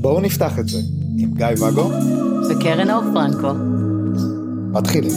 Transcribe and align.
בואו 0.00 0.20
נפתח 0.20 0.58
את 0.58 0.68
זה 0.68 0.78
עם 1.18 1.30
גיא 1.34 1.46
ואגו 1.60 1.90
וקרן 2.50 2.90
אור 2.90 3.02
פרנקו. 3.14 3.52
מתחילים. 4.72 5.12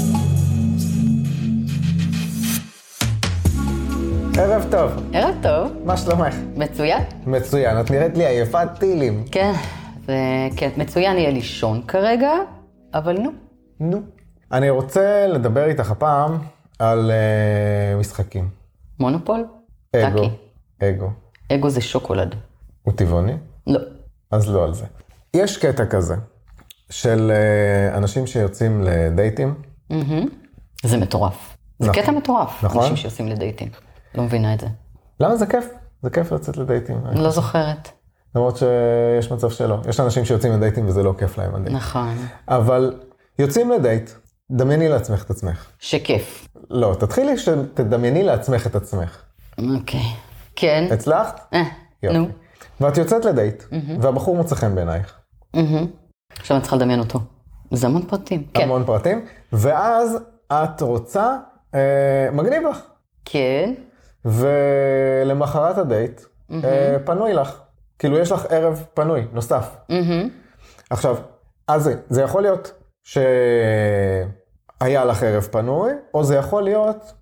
ערב 4.37 4.65
טוב, 4.71 4.91
ערב 5.13 5.35
טוב, 5.41 5.71
מה 5.85 5.97
שלומך? 5.97 6.35
מצוין. 6.55 7.01
מצוין, 7.25 7.79
את 7.79 7.91
נראית 7.91 8.17
לי 8.17 8.25
עייפת 8.25 8.67
טילים. 8.79 9.25
כן, 9.31 9.53
זה 10.07 10.17
כן, 10.57 10.69
מצוין 10.77 11.17
יהיה 11.17 11.31
לישון 11.31 11.81
כרגע, 11.87 12.31
אבל 12.93 13.17
נו. 13.17 13.31
נו. 13.79 14.01
אני 14.51 14.69
רוצה 14.69 15.27
לדבר 15.27 15.65
איתך 15.65 15.91
הפעם 15.91 16.37
על 16.79 17.11
uh, 17.11 17.99
משחקים. 17.99 18.62
מונופול? 18.99 19.45
אגו. 19.95 20.21
טאקי. 20.21 20.29
אגו. 20.89 21.09
אגו 21.51 21.69
זה 21.69 21.81
שוקולד. 21.81 22.35
הוא 22.83 22.93
טבעוני? 22.93 23.33
לא. 23.67 23.79
אז 24.31 24.49
לא 24.49 24.63
על 24.63 24.73
זה. 24.73 24.85
יש 25.33 25.57
קטע 25.57 25.85
כזה 25.85 26.15
של 26.89 27.31
uh, 27.31 27.97
אנשים 27.97 28.27
שיוצאים 28.27 28.83
לדייטים. 28.83 29.53
מהמם. 29.89 30.27
זה 30.83 30.97
מטורף. 30.97 31.57
זה 31.79 31.89
נכון. 31.89 32.01
קטע 32.01 32.11
מטורף. 32.11 32.63
נכון. 32.63 32.81
אנשים 32.81 32.95
שעושים 32.95 33.27
לדייטים. 33.27 33.69
לא 34.15 34.23
מבינה 34.23 34.53
את 34.53 34.59
זה. 34.59 34.67
למה 35.19 35.35
זה 35.35 35.45
כיף? 35.45 35.65
זה 36.01 36.09
כיף 36.09 36.31
לצאת 36.31 36.57
לדייטים. 36.57 36.97
לא 37.15 37.29
זוכרת. 37.29 37.89
למרות 38.35 38.57
שיש 38.57 39.31
מצב 39.31 39.49
שלא. 39.49 39.77
יש 39.89 39.99
אנשים 39.99 40.25
שיוצאים 40.25 40.53
לדייטים 40.53 40.87
וזה 40.87 41.03
לא 41.03 41.13
כיף 41.17 41.37
להם 41.37 41.55
הדייט. 41.55 41.75
נכון. 41.75 42.15
אבל 42.47 42.99
יוצאים 43.39 43.71
לדייט, 43.71 44.09
דמייני 44.51 44.89
לעצמך 44.89 45.23
את 45.23 45.29
עצמך. 45.29 45.71
שכיף. 45.79 46.47
לא, 46.69 46.95
תתחילי 46.99 47.37
שתדמייני 47.37 48.23
לעצמך 48.23 48.67
את 48.67 48.75
עצמך. 48.75 49.21
אוקיי. 49.57 49.99
כן. 50.55 50.87
הצלחת? 50.91 51.47
אה, 51.53 51.63
יופי. 52.03 52.17
נו. 52.17 52.27
ואת 52.81 52.97
יוצאת 52.97 53.25
לדייט, 53.25 53.63
והבחור 53.99 54.35
מוצא 54.35 54.55
חן 54.55 54.75
בעינייך. 54.75 55.19
מהמם. 55.53 55.87
עכשיו 56.39 56.57
אני 56.57 56.61
צריכה 56.61 56.75
לדמיין 56.75 56.99
אותו. 56.99 57.19
זה 57.71 57.87
המון 57.87 58.05
פרטים. 58.05 58.43
כן. 58.53 58.63
המון 58.63 58.85
פרטים, 58.85 59.25
ואז 59.53 60.17
את 60.53 60.81
רוצה, 60.81 61.37
אה, 61.75 62.29
מגניב 62.31 62.63
לך. 62.63 62.81
כן. 63.25 63.73
ולמחרת 64.25 65.77
הדייט, 65.77 66.21
אה, 66.63 66.97
פנוי 67.05 67.33
לך. 67.33 67.59
כאילו 67.99 68.17
יש 68.17 68.31
לך 68.31 68.45
ערב 68.49 68.83
פנוי, 68.93 69.25
נוסף. 69.33 69.75
מהמם. 69.89 70.29
עכשיו, 70.89 71.17
אז 71.67 71.83
זה, 71.83 71.95
זה 72.09 72.21
יכול 72.21 72.41
להיות 72.41 72.71
שהיה 74.83 75.05
לך 75.05 75.23
ערב 75.23 75.43
פנוי, 75.51 75.91
או 76.13 76.23
זה 76.23 76.35
יכול 76.35 76.63
להיות, 76.63 77.13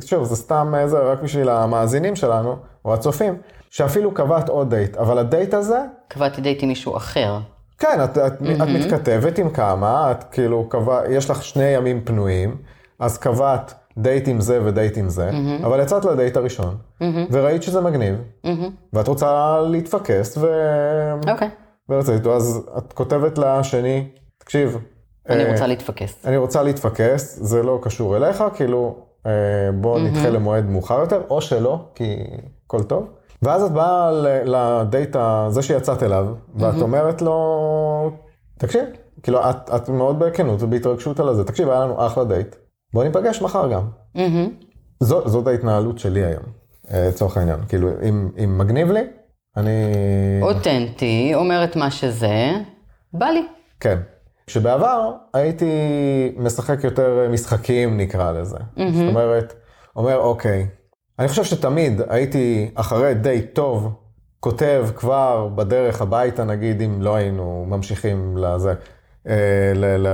שוב, 0.00 0.24
זה 0.24 0.36
סתם 0.36 0.74
אה, 0.76 0.88
זה 0.88 0.98
רק 0.98 1.22
בשביל 1.22 1.48
המאזינים 1.48 2.16
שלנו, 2.16 2.56
או 2.84 2.94
הצופים, 2.94 3.36
שאפילו 3.70 4.14
קבעת 4.14 4.48
עוד 4.48 4.70
דייט, 4.70 4.96
אבל 4.96 5.18
הדייט 5.18 5.54
הזה, 5.54 5.78
קבעתי 6.08 6.40
דייט 6.40 6.62
עם 6.62 6.68
מישהו 6.68 6.96
אחר. 6.96 7.38
כן, 7.78 8.04
את, 8.04 8.18
את, 8.18 8.32
את 8.32 8.68
מתכתבת 8.68 9.38
עם 9.38 9.50
כמה, 9.50 10.10
את 10.10 10.24
כאילו 10.24 10.68
קבע, 10.68 11.00
יש 11.10 11.30
לך 11.30 11.42
שני 11.42 11.64
ימים 11.64 12.00
פנויים, 12.04 12.56
אז 12.98 13.18
קבעת 13.18 13.74
דייט 13.98 14.28
עם 14.28 14.40
זה 14.40 14.60
ודייט 14.64 14.96
עם 14.96 15.08
זה, 15.08 15.30
אבל 15.64 15.80
יצאת 15.80 16.04
לדייט 16.04 16.36
הראשון, 16.36 16.76
וראית 17.30 17.62
שזה 17.62 17.80
מגניב, 17.80 18.14
ואת 18.92 19.08
רוצה 19.08 19.60
להתפקס, 19.60 20.38
ו... 20.38 20.46
אוקיי. 21.30 21.48
ולצאת 21.88 22.14
איתו, 22.14 22.36
אז 22.36 22.68
את 22.78 22.92
כותבת 22.92 23.38
לשני, 23.38 24.08
תקשיב, 24.38 24.78
אני 25.28 25.44
אה, 25.44 25.52
רוצה 25.52 25.66
להתפקס. 25.66 26.26
אני 26.26 26.36
רוצה 26.36 26.62
להתפקס, 26.62 27.38
זה 27.42 27.62
לא 27.62 27.78
קשור 27.82 28.16
אליך, 28.16 28.44
כאילו, 28.54 28.96
אה, 29.26 29.32
בוא 29.80 30.00
נדחה 30.00 30.30
למועד 30.30 30.70
מאוחר 30.70 31.00
יותר, 31.00 31.22
או 31.30 31.40
שלא, 31.40 31.78
כי 31.94 32.16
הכל 32.66 32.82
טוב. 32.82 33.08
ואז 33.42 33.62
את 33.62 33.72
באה 33.72 34.10
לדייט 34.44 35.16
הזה 35.16 35.62
שיצאת 35.62 36.02
אליו, 36.02 36.26
ואת 36.54 36.82
אומרת 36.82 37.22
לו, 37.22 38.10
תקשיב, 38.58 38.84
כאילו, 39.22 39.50
את, 39.50 39.70
את 39.76 39.88
מאוד 39.88 40.18
בכנות 40.18 40.62
ובהתרגשות 40.62 41.20
על 41.20 41.34
זה, 41.34 41.44
תקשיב, 41.44 41.70
היה 41.70 41.80
לנו 41.80 42.06
אחלה 42.06 42.24
דייט, 42.24 42.56
בוא 42.92 43.04
ניפגש 43.04 43.42
מחר 43.42 43.68
גם. 43.72 43.82
זו, 45.00 45.28
זאת 45.28 45.46
ההתנהלות 45.46 45.98
שלי 45.98 46.24
היום, 46.24 46.44
אה, 46.90 47.08
לצורך 47.08 47.36
העניין. 47.36 47.58
כאילו, 47.68 47.88
אם, 48.08 48.28
אם 48.44 48.58
מגניב 48.58 48.90
לי, 48.90 49.02
אני... 49.56 49.70
אותנטי, 50.42 51.32
אומר 51.34 51.64
את 51.64 51.76
מה 51.76 51.90
שזה, 51.90 52.52
בא 53.12 53.26
לי. 53.26 53.46
כן. 53.80 53.98
כשבעבר 54.46 55.12
הייתי 55.34 55.72
משחק 56.36 56.84
יותר 56.84 57.28
משחקים, 57.30 57.96
נקרא 57.96 58.32
לזה. 58.32 58.56
זאת 58.94 59.08
אומרת, 59.08 59.54
אומר, 59.96 60.16
אוקיי, 60.18 60.66
אני 61.18 61.28
חושב 61.28 61.44
שתמיד 61.44 62.00
הייתי 62.08 62.70
אחרי 62.74 63.14
דייט 63.14 63.54
טוב, 63.54 63.92
כותב 64.40 64.86
כבר 64.94 65.48
בדרך 65.54 66.02
הביתה, 66.02 66.44
נגיד, 66.44 66.82
אם 66.82 67.02
לא 67.02 67.14
היינו 67.14 67.66
ממשיכים 67.68 68.36
לזה, 68.36 68.74
אה, 69.28 69.72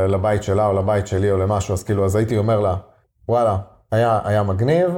לבית 0.08 0.42
שלה 0.42 0.66
או 0.66 0.72
לבית 0.72 1.06
שלי 1.06 1.30
או 1.30 1.38
למשהו, 1.38 1.74
אז 1.74 1.82
כאילו, 1.82 2.04
אז 2.04 2.16
הייתי 2.16 2.38
אומר 2.38 2.60
לה, 2.60 2.74
וואלה, 3.28 3.56
היה, 3.92 4.18
היה 4.24 4.42
מגניב, 4.42 4.90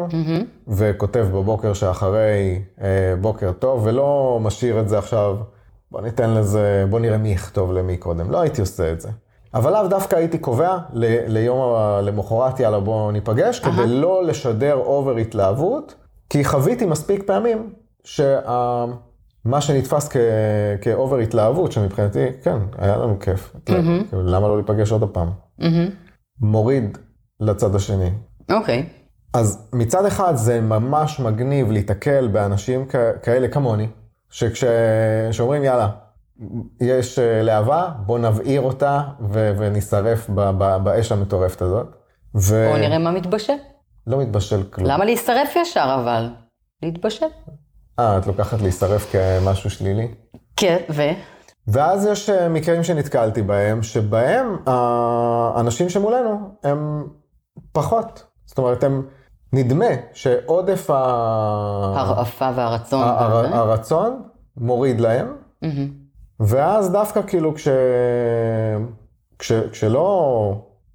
וכותב 0.68 1.26
בבוקר 1.32 1.72
שאחרי 1.72 2.62
אה, 2.82 3.14
בוקר 3.20 3.52
טוב, 3.52 3.86
ולא 3.86 4.38
משאיר 4.42 4.80
את 4.80 4.88
זה 4.88 4.98
עכשיו, 4.98 5.36
בוא 5.92 6.00
ניתן 6.00 6.30
לזה, 6.30 6.84
בוא 6.90 7.00
נראה 7.00 7.18
מי 7.18 7.28
יכתוב 7.32 7.72
למי 7.72 7.96
קודם. 7.96 8.30
לא 8.30 8.40
הייתי 8.40 8.60
עושה 8.60 8.92
את 8.92 9.00
זה. 9.00 9.08
אבל 9.54 9.72
לאו 9.72 9.88
דווקא 9.88 10.16
הייתי 10.16 10.38
קובע 10.38 10.78
ל- 10.92 11.32
ליום 11.32 11.74
ה- 11.74 12.00
למחרת, 12.02 12.60
יאללה 12.60 12.80
בוא 12.80 13.12
ניפגש, 13.12 13.60
כדי 13.60 13.86
לא 13.86 14.24
לשדר 14.24 14.74
אובר 14.74 15.16
התלהבות, 15.16 15.94
כי 16.30 16.44
חוויתי 16.44 16.86
מספיק 16.86 17.22
פעמים 17.26 17.72
שמה 18.04 19.60
שנתפס 19.60 20.08
כ- 20.08 20.16
כאובר 20.80 21.16
התלהבות, 21.18 21.72
שמבחינתי, 21.72 22.26
כן, 22.42 22.58
היה 22.78 22.96
לנו 22.96 23.18
כיף. 23.20 23.56
כאילו, 23.64 23.82
למה 24.22 24.48
לא 24.48 24.56
להיפגש 24.56 24.92
עוד 24.92 25.02
הפעם? 25.02 25.30
מוריד 26.40 26.98
לצד 27.40 27.74
השני. 27.74 28.10
אוקיי. 28.52 28.86
אז 29.34 29.68
מצד 29.72 30.04
אחד 30.04 30.32
זה 30.36 30.60
ממש 30.60 31.20
מגניב 31.20 31.70
להיתקל 31.70 32.28
באנשים 32.28 32.86
כ- 32.88 32.96
כאלה 33.22 33.48
כמוני, 33.48 33.88
שכשאומרים 34.32 35.64
יאללה, 35.64 35.88
יש 36.80 37.18
אה, 37.18 37.42
להבה, 37.42 37.88
בוא 38.06 38.18
נבעיר 38.18 38.60
אותה 38.60 39.02
ו- 39.32 39.52
ונשרף 39.58 40.30
ב- 40.30 40.50
ב- 40.58 40.76
באש 40.84 41.12
המטורפת 41.12 41.62
הזאת. 41.62 41.86
ו- 42.34 42.66
בואו 42.68 42.80
נראה 42.80 42.98
מה 42.98 43.10
מתבשל. 43.10 43.52
לא 44.06 44.18
מתבשל 44.18 44.62
כלום. 44.62 44.88
למה 44.90 45.04
להישרף 45.04 45.56
ישר 45.56 45.96
אבל? 46.02 46.28
להתבשל. 46.82 47.26
אה, 47.98 48.18
את 48.18 48.26
לוקחת 48.26 48.60
להישרף 48.60 49.12
כמשהו 49.12 49.70
שלילי? 49.70 50.14
כן, 50.56 50.76
ו? 50.90 51.02
ואז 51.68 52.06
יש 52.06 52.30
אה, 52.30 52.48
מקרים 52.48 52.84
שנתקלתי 52.84 53.42
בהם, 53.42 53.82
שבהם 53.82 54.56
האנשים 54.66 55.88
שמולנו 55.88 56.54
הם 56.64 57.06
פחות. 57.72 58.24
זאת 58.46 58.58
אומרת, 58.58 58.84
הם, 58.84 59.02
נדמה 59.52 59.86
שעודף 60.12 60.90
ה... 60.90 60.94
הרעפה 61.96 62.50
והרצון. 62.54 63.02
הר- 63.02 63.44
וזה. 63.46 63.54
הרצון 63.56 64.22
מוריד 64.56 65.00
להם, 65.00 65.26
מהמם. 65.62 65.88
ואז 66.40 66.92
דווקא 66.92 67.20
כאילו 67.26 67.54
כש... 67.54 67.68
כש... 69.38 69.52
כשלא 69.52 70.54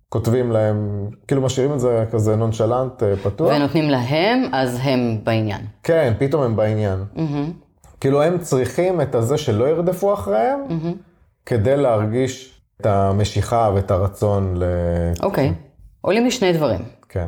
כותבים 0.10 0.52
להם, 0.52 1.08
כאילו 1.28 1.42
משאירים 1.42 1.74
את 1.74 1.80
זה 1.80 2.06
כזה 2.12 2.36
נונשלנט 2.36 3.04
אה, 3.04 3.16
פתוח, 3.24 3.52
ונותנים 3.56 3.90
להם, 3.90 4.50
אז 4.54 4.80
הם 4.84 5.18
בעניין. 5.24 5.62
כן, 5.84 6.14
פתאום 6.20 6.44
הם 6.44 6.56
בעניין. 6.56 7.04
מהמם. 7.16 7.52
כאילו 8.00 8.22
הם 8.24 8.38
צריכים 8.38 9.02
את 9.02 9.16
הזה 9.16 9.38
שלא 9.38 9.70
ירדפו 9.70 10.14
אחריהם, 10.14 10.60
כדי 11.46 11.78
להרגיש 11.78 12.62
את 12.82 12.86
המשיכה 12.86 13.72
ואת 13.76 13.92
הרצון 13.92 14.54
ל... 14.58 14.64
אוקיי. 15.24 15.54
עולים 16.02 16.24
לי 16.24 16.32
שני 16.32 16.54
דברים. 16.54 16.80
כן. 17.10 17.28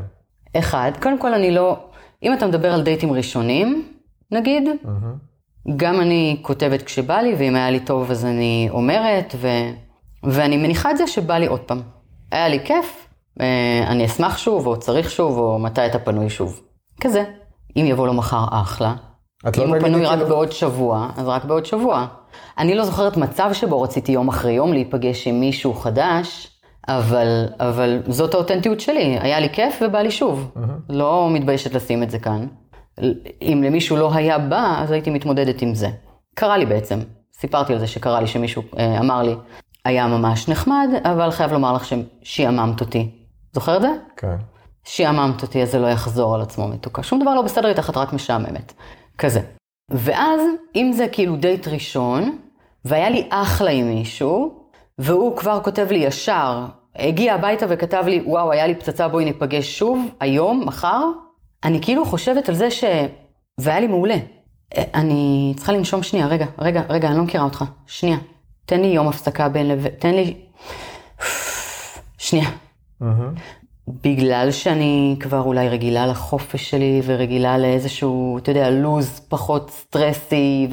אחד, 0.57 0.91
קודם 1.01 1.19
כל 1.19 1.33
אני 1.33 1.51
לא, 1.51 1.77
אם 2.23 2.33
אתה 2.33 2.47
מדבר 2.47 2.73
על 2.73 2.83
דייטים 2.83 3.13
ראשונים, 3.13 3.87
נגיד, 4.31 4.69
גם 5.75 6.01
אני 6.01 6.37
כותבת 6.41 6.81
כשבא 6.81 7.17
לי, 7.17 7.35
ואם 7.37 7.55
היה 7.55 7.71
לי 7.71 7.79
טוב 7.79 8.11
אז 8.11 8.25
אני 8.25 8.67
אומרת, 8.71 9.35
ו... 9.37 9.47
ואני 10.23 10.57
מניחה 10.57 10.91
את 10.91 10.97
זה 10.97 11.07
שבא 11.07 11.37
לי 11.37 11.47
עוד 11.47 11.59
פעם. 11.59 11.81
היה 12.31 12.47
לי 12.47 12.59
כיף, 12.65 13.07
אה, 13.41 13.83
אני 13.87 14.05
אשמח 14.05 14.37
שוב, 14.37 14.67
או 14.67 14.79
צריך 14.79 15.11
שוב, 15.11 15.37
או 15.37 15.59
מתי 15.59 15.85
אתה 15.85 15.99
פנוי 15.99 16.29
שוב. 16.29 16.61
כזה. 17.01 17.23
אם 17.77 17.85
יבוא 17.85 18.07
לו 18.07 18.13
מחר, 18.13 18.45
אחלה. 18.51 18.93
את 19.47 19.57
לא 19.57 19.63
אם 19.63 19.69
הוא 19.69 19.77
תגידי 19.77 19.91
פנוי 19.91 20.05
רק 20.05 20.13
כאילו- 20.13 20.29
בעוד 20.29 20.51
שבוע, 20.51 21.09
אז 21.17 21.27
רק 21.27 21.45
בעוד 21.45 21.65
שבוע. 21.65 22.07
אני 22.57 22.75
לא 22.75 22.85
זוכרת 22.85 23.17
מצב 23.17 23.49
שבו 23.53 23.81
רציתי 23.81 24.11
יום 24.11 24.27
אחרי 24.27 24.51
יום 24.51 24.73
להיפגש 24.73 25.27
עם 25.27 25.39
מישהו 25.39 25.73
חדש, 25.73 26.58
אבל, 26.89 27.45
אבל 27.59 28.01
זאת 28.07 28.33
האותנטיות 28.33 28.79
שלי. 28.79 29.17
היה 29.21 29.39
לי 29.39 29.49
כיף 29.49 29.81
ובא 29.81 29.99
לי 29.99 30.11
שוב. 30.11 30.51
לא 30.89 31.29
מתביישת 31.31 31.73
לשים 31.73 32.03
את 32.03 32.09
זה 32.09 32.19
כאן. 32.19 32.47
אם 33.41 33.63
למישהו 33.65 33.97
לא 33.97 34.13
היה 34.13 34.39
בא, 34.39 34.75
אז 34.77 34.91
הייתי 34.91 35.09
מתמודדת 35.09 35.61
עם 35.61 35.75
זה. 35.75 35.89
קרה 36.35 36.57
לי 36.57 36.65
בעצם. 36.65 36.99
סיפרתי 37.33 37.73
על 37.73 37.79
זה 37.79 37.87
שקרה 37.87 38.21
לי 38.21 38.27
שמישהו 38.27 38.63
אה, 38.77 38.99
אמר 38.99 39.23
לי, 39.23 39.35
היה 39.85 40.07
ממש 40.07 40.49
נחמד, 40.49 40.89
אבל 41.03 41.31
חייב 41.31 41.51
לומר 41.53 41.73
לך 41.73 41.85
ששעממת 41.85 42.81
אותי. 42.81 43.09
זוכר 43.53 43.77
את 43.77 43.81
זה? 43.81 43.89
כן. 44.17 44.35
שיעממת 44.83 45.41
אותי, 45.41 45.61
אז 45.61 45.71
זה 45.71 45.79
לא 45.79 45.87
יחזור 45.87 46.35
על 46.35 46.41
עצמו 46.41 46.67
מתוקה. 46.67 47.03
שום 47.03 47.21
דבר 47.21 47.35
לא 47.35 47.41
בסדר 47.41 47.69
איתך, 47.69 47.89
את 47.89 47.97
רק 47.97 48.13
משעממת. 48.13 48.73
כזה. 49.17 49.41
ואז, 49.91 50.41
אם 50.75 50.91
זה 50.93 51.07
כאילו 51.11 51.35
דייט 51.35 51.67
ראשון, 51.67 52.37
והיה 52.85 53.09
לי 53.09 53.27
אחלה 53.29 53.71
עם 53.71 53.89
מישהו, 53.89 54.63
והוא 54.97 55.37
כבר 55.37 55.59
כותב 55.63 55.87
לי 55.91 55.99
ישר, 55.99 56.65
הגיע 56.95 57.33
הביתה 57.33 57.65
וכתב 57.69 58.03
לי, 58.07 58.21
וואו, 58.25 58.51
היה 58.51 58.67
לי 58.67 58.75
פצצה, 58.75 59.07
בואי 59.07 59.25
ניפגש 59.25 59.77
שוב, 59.79 60.05
היום, 60.19 60.63
מחר, 60.65 61.03
אני 61.63 61.81
כאילו 61.81 62.05
חושבת 62.05 62.49
על 62.49 62.55
זה 62.55 62.71
ש... 62.71 62.83
והיה 63.57 63.79
לי 63.79 63.87
מעולה. 63.87 64.17
אה, 64.77 64.83
אני 64.93 65.53
צריכה 65.57 65.73
לנשום 65.73 66.03
שנייה, 66.03 66.27
רגע, 66.27 66.45
רגע, 66.59 66.81
רגע, 66.89 67.07
אני 67.07 67.17
לא 67.17 67.23
מכירה 67.23 67.43
אותך. 67.43 67.63
שנייה. 67.87 68.17
תן 68.65 68.81
לי 68.81 68.87
יום 68.87 69.07
הפסקה 69.07 69.49
בין 69.49 69.67
לבין, 69.67 69.91
תן 69.99 70.13
לי... 70.15 70.35
שנייה. 72.17 72.49
בגלל 74.03 74.51
שאני 74.51 75.15
כבר 75.19 75.41
אולי 75.41 75.69
רגילה 75.69 76.07
לחופש 76.07 76.69
שלי 76.69 77.01
ורגילה 77.05 77.57
לאיזשהו, 77.57 78.37
אתה 78.37 78.51
יודע, 78.51 78.69
לוז 78.69 79.19
פחות 79.29 79.69
סטרסי 79.69 80.67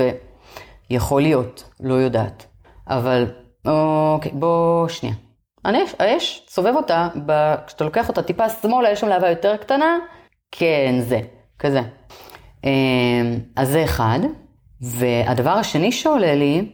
ויכול 0.90 1.22
להיות, 1.22 1.70
לא 1.80 1.94
יודעת. 1.94 2.46
אבל 2.86 3.26
אוקיי, 3.64 4.32
בוא 4.34 4.88
שנייה. 4.88 5.14
האש, 5.74 5.94
האש, 5.98 6.46
סובב 6.48 6.72
אותה, 6.76 7.08
ב... 7.26 7.54
כשאתה 7.66 7.84
לוקח 7.84 8.08
אותה 8.08 8.22
טיפה 8.22 8.48
שמאלה, 8.48 8.90
יש 8.90 9.00
שם 9.00 9.08
להבה 9.08 9.30
יותר 9.30 9.56
קטנה, 9.56 9.98
כן, 10.50 10.94
זה, 11.00 11.20
כזה. 11.58 11.80
אמ, 12.64 13.38
אז 13.56 13.68
זה 13.68 13.84
אחד. 13.84 14.18
והדבר 14.80 15.50
השני 15.50 15.92
שעולה 15.92 16.34
לי, 16.34 16.72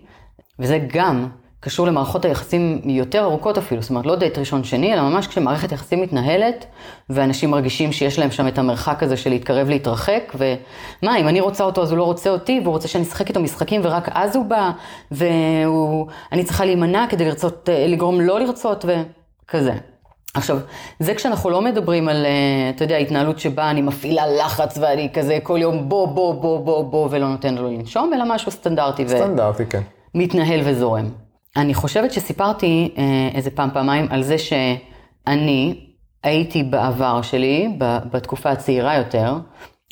וזה 0.58 0.78
גם 0.86 1.28
קשור 1.64 1.86
למערכות 1.86 2.24
היחסים 2.24 2.80
יותר 2.84 3.22
ארוכות 3.24 3.58
אפילו, 3.58 3.82
זאת 3.82 3.90
אומרת 3.90 4.06
לא 4.06 4.16
דייט 4.16 4.38
ראשון 4.38 4.64
שני, 4.64 4.94
אלא 4.94 5.02
ממש 5.02 5.26
כשמערכת 5.26 5.72
יחסים 5.72 6.00
מתנהלת, 6.00 6.66
ואנשים 7.10 7.50
מרגישים 7.50 7.92
שיש 7.92 8.18
להם 8.18 8.30
שם 8.30 8.48
את 8.48 8.58
המרחק 8.58 9.02
הזה 9.02 9.16
של 9.16 9.30
להתקרב 9.30 9.68
להתרחק, 9.68 10.32
ומה, 10.34 11.16
אם 11.16 11.28
אני 11.28 11.40
רוצה 11.40 11.64
אותו 11.64 11.82
אז 11.82 11.90
הוא 11.90 11.98
לא 11.98 12.04
רוצה 12.04 12.30
אותי, 12.30 12.60
והוא 12.62 12.72
רוצה 12.72 12.88
שאני 12.88 13.04
אשחק 13.04 13.28
איתו 13.28 13.40
משחקים 13.40 13.80
ורק 13.84 14.08
אז 14.12 14.36
הוא 14.36 14.44
בא, 14.44 14.70
ואני 15.10 16.44
צריכה 16.44 16.64
להימנע 16.64 17.06
כדי 17.08 17.24
לרצות, 17.24 17.68
אה, 17.68 17.86
לגרום 17.86 18.20
לא 18.20 18.40
לרצות, 18.40 18.84
וכזה. 18.84 19.72
עכשיו, 20.34 20.58
זה 21.00 21.14
כשאנחנו 21.14 21.50
לא 21.50 21.62
מדברים 21.62 22.08
על, 22.08 22.26
אה, 22.26 22.70
אתה 22.76 22.84
יודע, 22.84 22.96
התנהלות 22.96 23.38
שבה 23.38 23.70
אני 23.70 23.82
מפעילה 23.82 24.22
לחץ 24.26 24.78
ואני 24.78 25.08
כזה 25.12 25.38
כל 25.42 25.58
יום 25.60 25.88
בוא, 25.88 26.08
בוא, 26.08 26.34
בוא, 26.34 26.64
בוא, 26.64 26.84
בוא, 26.84 27.08
ולא 27.10 27.28
נותן 27.28 27.54
לו 27.54 27.68
לנשום, 27.70 28.14
אלא 28.14 28.24
משהו 28.34 28.50
סטנדרטי. 28.50 29.08
סטנדרטי, 29.08 29.66
כן. 29.66 29.82
מתנהל 30.14 30.60
וזורם. 30.64 31.21
אני 31.56 31.74
חושבת 31.74 32.12
שסיפרתי 32.12 32.94
אה, 32.98 33.28
איזה 33.34 33.50
פעם, 33.50 33.70
פעמיים, 33.72 34.06
על 34.10 34.22
זה 34.22 34.38
שאני 34.38 35.86
הייתי 36.22 36.62
בעבר 36.62 37.22
שלי, 37.22 37.76
בתקופה 38.12 38.50
הצעירה 38.50 38.96
יותר, 38.96 39.38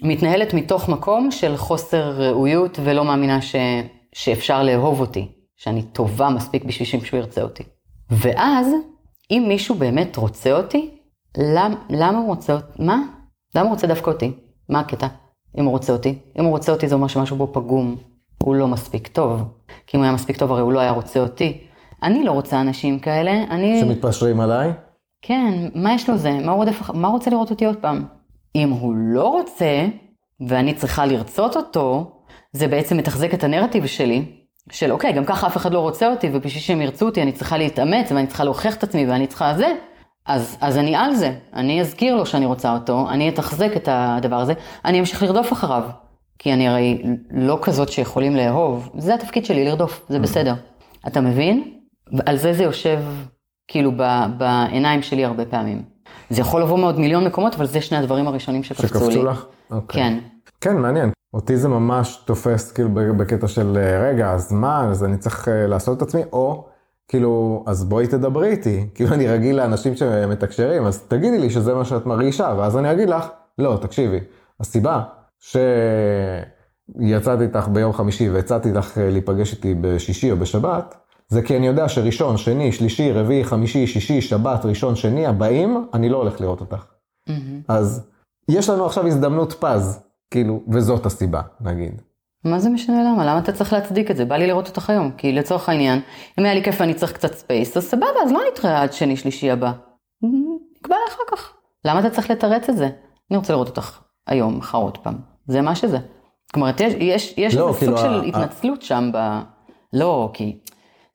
מתנהלת 0.02 0.54
מתוך 0.54 0.88
מקום 0.88 1.30
של 1.30 1.56
חוסר 1.56 2.10
ראויות 2.10 2.78
ולא 2.84 3.04
מאמינה 3.04 3.42
ש, 3.42 3.56
שאפשר 4.14 4.62
לאהוב 4.62 5.00
אותי, 5.00 5.28
שאני 5.56 5.82
טובה 5.82 6.28
מספיק 6.28 6.64
בשביל 6.64 6.88
שמישהו 6.88 7.18
ירצה 7.18 7.42
אותי. 7.42 7.62
ואז, 8.10 8.66
אם 9.30 9.44
מישהו 9.48 9.74
באמת 9.74 10.16
רוצה 10.16 10.52
אותי, 10.52 10.90
למ, 11.38 11.74
למה 11.90 12.18
הוא 12.18 12.26
רוצה 12.26 12.52
אותי? 12.52 12.82
מה? 12.82 13.02
למה 13.54 13.64
הוא 13.64 13.72
רוצה 13.72 13.86
דווקא 13.86 14.10
אותי? 14.10 14.32
מה 14.68 14.80
הקטע? 14.80 15.06
אם 15.58 15.64
הוא 15.64 15.72
רוצה 15.72 15.92
אותי? 15.92 16.18
אם 16.38 16.44
הוא 16.44 16.52
רוצה 16.52 16.72
אותי 16.72 16.88
זה 16.88 16.94
אומר 16.94 17.06
שמשהו 17.06 17.36
בו 17.36 17.52
פגום, 17.52 17.96
הוא 18.42 18.54
לא 18.54 18.68
מספיק 18.68 19.08
טוב. 19.08 19.42
כי 19.86 19.96
אם 19.96 20.02
הוא 20.02 20.04
היה 20.04 20.14
מספיק 20.14 20.36
טוב, 20.36 20.52
הרי 20.52 20.60
הוא 20.60 20.72
לא 20.72 20.80
היה 20.80 20.90
רוצה 20.90 21.20
אותי. 21.20 21.60
אני 22.02 22.24
לא 22.24 22.32
רוצה 22.32 22.60
אנשים 22.60 22.98
כאלה, 22.98 23.32
אני... 23.50 23.80
שמתפשרים 23.80 24.40
עליי? 24.40 24.72
כן, 25.22 25.54
מה 25.74 25.94
יש 25.94 26.08
לו 26.08 26.16
זה? 26.16 26.32
מה 26.32 26.52
הוא, 26.52 26.58
רודף, 26.58 26.90
מה 26.94 27.08
הוא 27.08 27.14
רוצה 27.14 27.30
לראות 27.30 27.50
אותי 27.50 27.64
עוד 27.64 27.76
פעם? 27.76 28.04
אם 28.56 28.70
הוא 28.70 28.94
לא 28.96 29.28
רוצה, 29.28 29.86
ואני 30.48 30.74
צריכה 30.74 31.06
לרצות 31.06 31.56
אותו, 31.56 32.12
זה 32.52 32.68
בעצם 32.68 32.96
מתחזק 32.96 33.34
את 33.34 33.44
הנרטיב 33.44 33.86
שלי, 33.86 34.24
של 34.70 34.92
אוקיי, 34.92 35.12
גם 35.12 35.24
ככה 35.24 35.46
אף 35.46 35.56
אחד 35.56 35.72
לא 35.72 35.80
רוצה 35.80 36.10
אותי, 36.10 36.30
ובשביל 36.32 36.62
שהם 36.62 36.80
ירצו 36.80 37.06
אותי 37.06 37.22
אני 37.22 37.32
צריכה 37.32 37.58
להתאמץ, 37.58 38.12
ואני 38.12 38.26
צריכה 38.26 38.44
להוכיח 38.44 38.76
את 38.76 38.82
עצמי, 38.82 39.06
ואני 39.06 39.26
צריכה 39.26 39.54
זה, 39.54 39.74
אז, 40.26 40.56
אז 40.60 40.78
אני 40.78 40.96
על 40.96 41.14
זה. 41.14 41.34
אני 41.54 41.80
אזכיר 41.80 42.16
לו 42.16 42.26
שאני 42.26 42.46
רוצה 42.46 42.72
אותו, 42.72 43.10
אני 43.10 43.28
אתחזק 43.28 43.76
את 43.76 43.88
הדבר 43.92 44.36
הזה, 44.36 44.52
אני 44.84 45.00
אמשיך 45.00 45.22
לרדוף 45.22 45.52
אחריו. 45.52 45.82
כי 46.42 46.52
אני 46.52 46.68
הרי 46.68 47.02
לא 47.30 47.58
כזאת 47.62 47.88
שיכולים 47.88 48.36
לאהוב, 48.36 48.90
זה 48.98 49.14
התפקיד 49.14 49.44
שלי, 49.44 49.64
לרדוף, 49.64 50.06
זה 50.08 50.16
mm. 50.16 50.20
בסדר. 50.20 50.54
אתה 51.06 51.20
מבין? 51.20 51.78
על 52.26 52.36
זה 52.36 52.52
זה 52.52 52.62
יושב 52.62 52.98
כאילו 53.68 53.92
בעיניים 54.38 55.02
שלי 55.02 55.24
הרבה 55.24 55.44
פעמים. 55.44 55.82
זה 56.30 56.40
יכול 56.40 56.62
לבוא 56.62 56.78
מעוד 56.78 56.98
מיליון 56.98 57.24
מקומות, 57.26 57.54
אבל 57.54 57.66
זה 57.66 57.80
שני 57.80 57.98
הדברים 57.98 58.28
הראשונים 58.28 58.62
שקפצו 58.62 59.06
לי. 59.06 59.12
שקפצו 59.12 59.24
לך? 59.24 59.44
אוקיי. 59.70 60.02
כן. 60.02 60.18
כן, 60.60 60.76
מעניין. 60.76 61.10
אותי 61.34 61.56
זה 61.56 61.68
ממש 61.68 62.22
תופס 62.24 62.72
כאילו 62.72 62.88
בקטע 63.16 63.48
של 63.48 63.78
אה, 63.78 64.08
רגע, 64.08 64.32
אז 64.32 64.52
מה, 64.52 64.90
אז 64.90 65.04
אני 65.04 65.16
צריך 65.16 65.48
אה, 65.48 65.66
לעשות 65.66 65.96
את 65.96 66.02
עצמי, 66.02 66.22
או 66.32 66.66
כאילו, 67.08 67.64
אז 67.66 67.84
בואי 67.84 68.06
תדברי 68.06 68.48
איתי. 68.48 68.86
כאילו 68.94 69.14
אני 69.14 69.28
רגיל 69.28 69.56
לאנשים 69.56 69.96
שמתקשרים, 69.96 70.84
אז 70.86 71.02
תגידי 71.02 71.38
לי 71.38 71.50
שזה 71.50 71.74
מה 71.74 71.84
שאת 71.84 72.06
מרגישה, 72.06 72.54
ואז 72.58 72.76
אני 72.76 72.92
אגיד 72.92 73.08
לך, 73.08 73.28
לא, 73.58 73.78
תקשיבי, 73.80 74.18
הסיבה 74.60 75.02
שיצאתי 75.40 77.42
איתך 77.42 77.68
ביום 77.68 77.92
חמישי 77.92 78.30
והצעתי 78.30 78.72
לך 78.72 78.98
אה, 78.98 79.10
להיפגש 79.10 79.52
איתי 79.52 79.74
בשישי 79.74 80.30
או 80.30 80.36
בשבת, 80.36 80.94
זה 81.28 81.42
כי 81.42 81.56
אני 81.56 81.66
יודע 81.66 81.88
שראשון, 81.88 82.36
שני, 82.36 82.72
שלישי, 82.72 83.12
רביעי, 83.12 83.44
חמישי, 83.44 83.86
שישי, 83.86 84.20
שבת, 84.20 84.64
ראשון, 84.64 84.96
שני, 84.96 85.26
הבאים, 85.26 85.88
אני 85.94 86.08
לא 86.08 86.16
הולך 86.16 86.40
לראות 86.40 86.60
אותך. 86.60 86.84
Mm-hmm. 87.28 87.32
אז 87.68 88.08
יש 88.48 88.68
לנו 88.68 88.86
עכשיו 88.86 89.06
הזדמנות 89.06 89.52
פז, 89.52 90.02
כאילו, 90.30 90.62
וזאת 90.68 91.06
הסיבה, 91.06 91.40
נגיד. 91.60 92.02
מה 92.44 92.58
זה 92.58 92.70
משנה 92.70 93.02
למה? 93.02 93.26
למה 93.26 93.38
אתה 93.38 93.52
צריך 93.52 93.72
להצדיק 93.72 94.10
את 94.10 94.16
זה? 94.16 94.24
בא 94.24 94.36
לי 94.36 94.46
לראות 94.46 94.68
אותך 94.68 94.90
היום. 94.90 95.10
כי 95.16 95.32
לצורך 95.32 95.68
העניין, 95.68 96.00
אם 96.38 96.44
היה 96.44 96.54
לי 96.54 96.64
כיף 96.64 96.80
ואני 96.80 96.94
צריך 96.94 97.12
קצת 97.12 97.34
space, 97.34 97.76
אז 97.76 97.84
סבבה, 97.84 98.06
אז 98.24 98.32
לא 98.32 98.40
נתראה 98.52 98.82
עד 98.82 98.92
שני, 98.92 99.16
שלישי 99.16 99.50
הבא. 99.50 99.72
נקבע 100.76 100.96
אחר 101.08 101.36
כך. 101.36 101.52
למה 101.84 102.00
אתה 102.00 102.10
צריך 102.10 102.30
לתרץ 102.30 102.68
את 102.68 102.76
זה? 102.76 102.88
אני 103.30 103.38
רוצה 103.38 103.52
לראות 103.52 103.68
אותך 103.68 104.00
היום, 104.26 104.58
מחר 104.58 104.78
עוד 104.78 104.98
פעם. 104.98 105.29
זה 105.50 105.60
מה 105.60 105.74
שזה. 105.74 105.98
כלומר, 106.52 106.70
יש, 106.80 106.94
יש, 106.98 107.34
יש 107.36 107.54
לא, 107.54 107.68
איזה 107.68 107.78
כאילו 107.78 107.96
סוג 107.98 108.06
ה... 108.06 108.10
של 108.10 108.28
התנצלות 108.28 108.82
שם 108.82 109.10
ב... 109.14 109.40
לא, 109.92 110.30
כי 110.32 110.58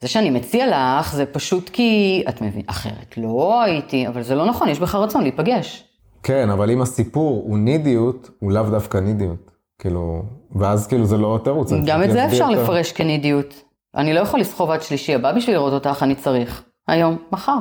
זה 0.01 0.07
שאני 0.07 0.29
מציע 0.29 0.67
לך, 0.67 1.15
זה 1.15 1.25
פשוט 1.25 1.69
כי, 1.69 2.23
את 2.29 2.41
מבינה, 2.41 2.65
אחרת 2.67 3.17
לא 3.17 3.61
הייתי, 3.61 4.07
אבל 4.07 4.21
זה 4.21 4.35
לא 4.35 4.45
נכון, 4.45 4.69
יש 4.69 4.79
בך 4.79 4.95
רצון 4.95 5.21
להיפגש. 5.21 5.83
כן, 6.23 6.49
אבל 6.49 6.71
אם 6.71 6.81
הסיפור 6.81 7.43
הוא 7.47 7.57
נידיות, 7.57 8.29
הוא 8.39 8.51
לאו 8.51 8.63
דווקא 8.63 8.97
נידיות. 8.97 9.51
כאילו, 9.79 10.23
ואז 10.55 10.87
כאילו 10.87 11.05
זה 11.05 11.17
לא 11.17 11.39
תירוץ. 11.43 11.71
גם 11.85 12.03
את 12.03 12.11
זה 12.11 12.25
אפשר 12.25 12.49
לפרש 12.49 12.91
כנידיות. 12.91 13.63
אני 13.95 14.13
לא 14.13 14.19
יכול 14.19 14.39
לסחוב 14.39 14.71
עד 14.71 14.81
שלישי 14.81 15.15
הבא 15.15 15.31
בשביל 15.31 15.55
לראות 15.55 15.73
אותך, 15.73 16.03
אני 16.03 16.15
צריך. 16.15 16.63
היום, 16.87 17.17
מחר. 17.31 17.57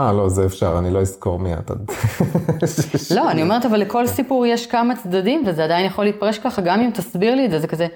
אה, 0.00 0.12
לא, 0.12 0.28
זה 0.28 0.46
אפשר, 0.46 0.78
אני 0.78 0.90
לא 0.90 1.00
אזכור 1.00 1.38
מי 1.38 1.54
את. 1.54 1.70
לא, 3.16 3.30
אני 3.30 3.42
אומרת, 3.42 3.64
אבל 3.64 3.80
לכל 3.80 4.06
סיפור 4.06 4.46
יש 4.46 4.66
כמה 4.66 4.96
צדדים, 4.96 5.42
וזה 5.46 5.64
עדיין 5.64 5.86
יכול 5.86 6.04
להתפרש 6.04 6.38
ככה, 6.38 6.62
גם 6.62 6.80
אם 6.80 6.90
תסביר 6.94 7.34
לי 7.34 7.46
את 7.46 7.50
זה, 7.50 7.58
זה 7.58 7.66
כזה, 7.66 7.86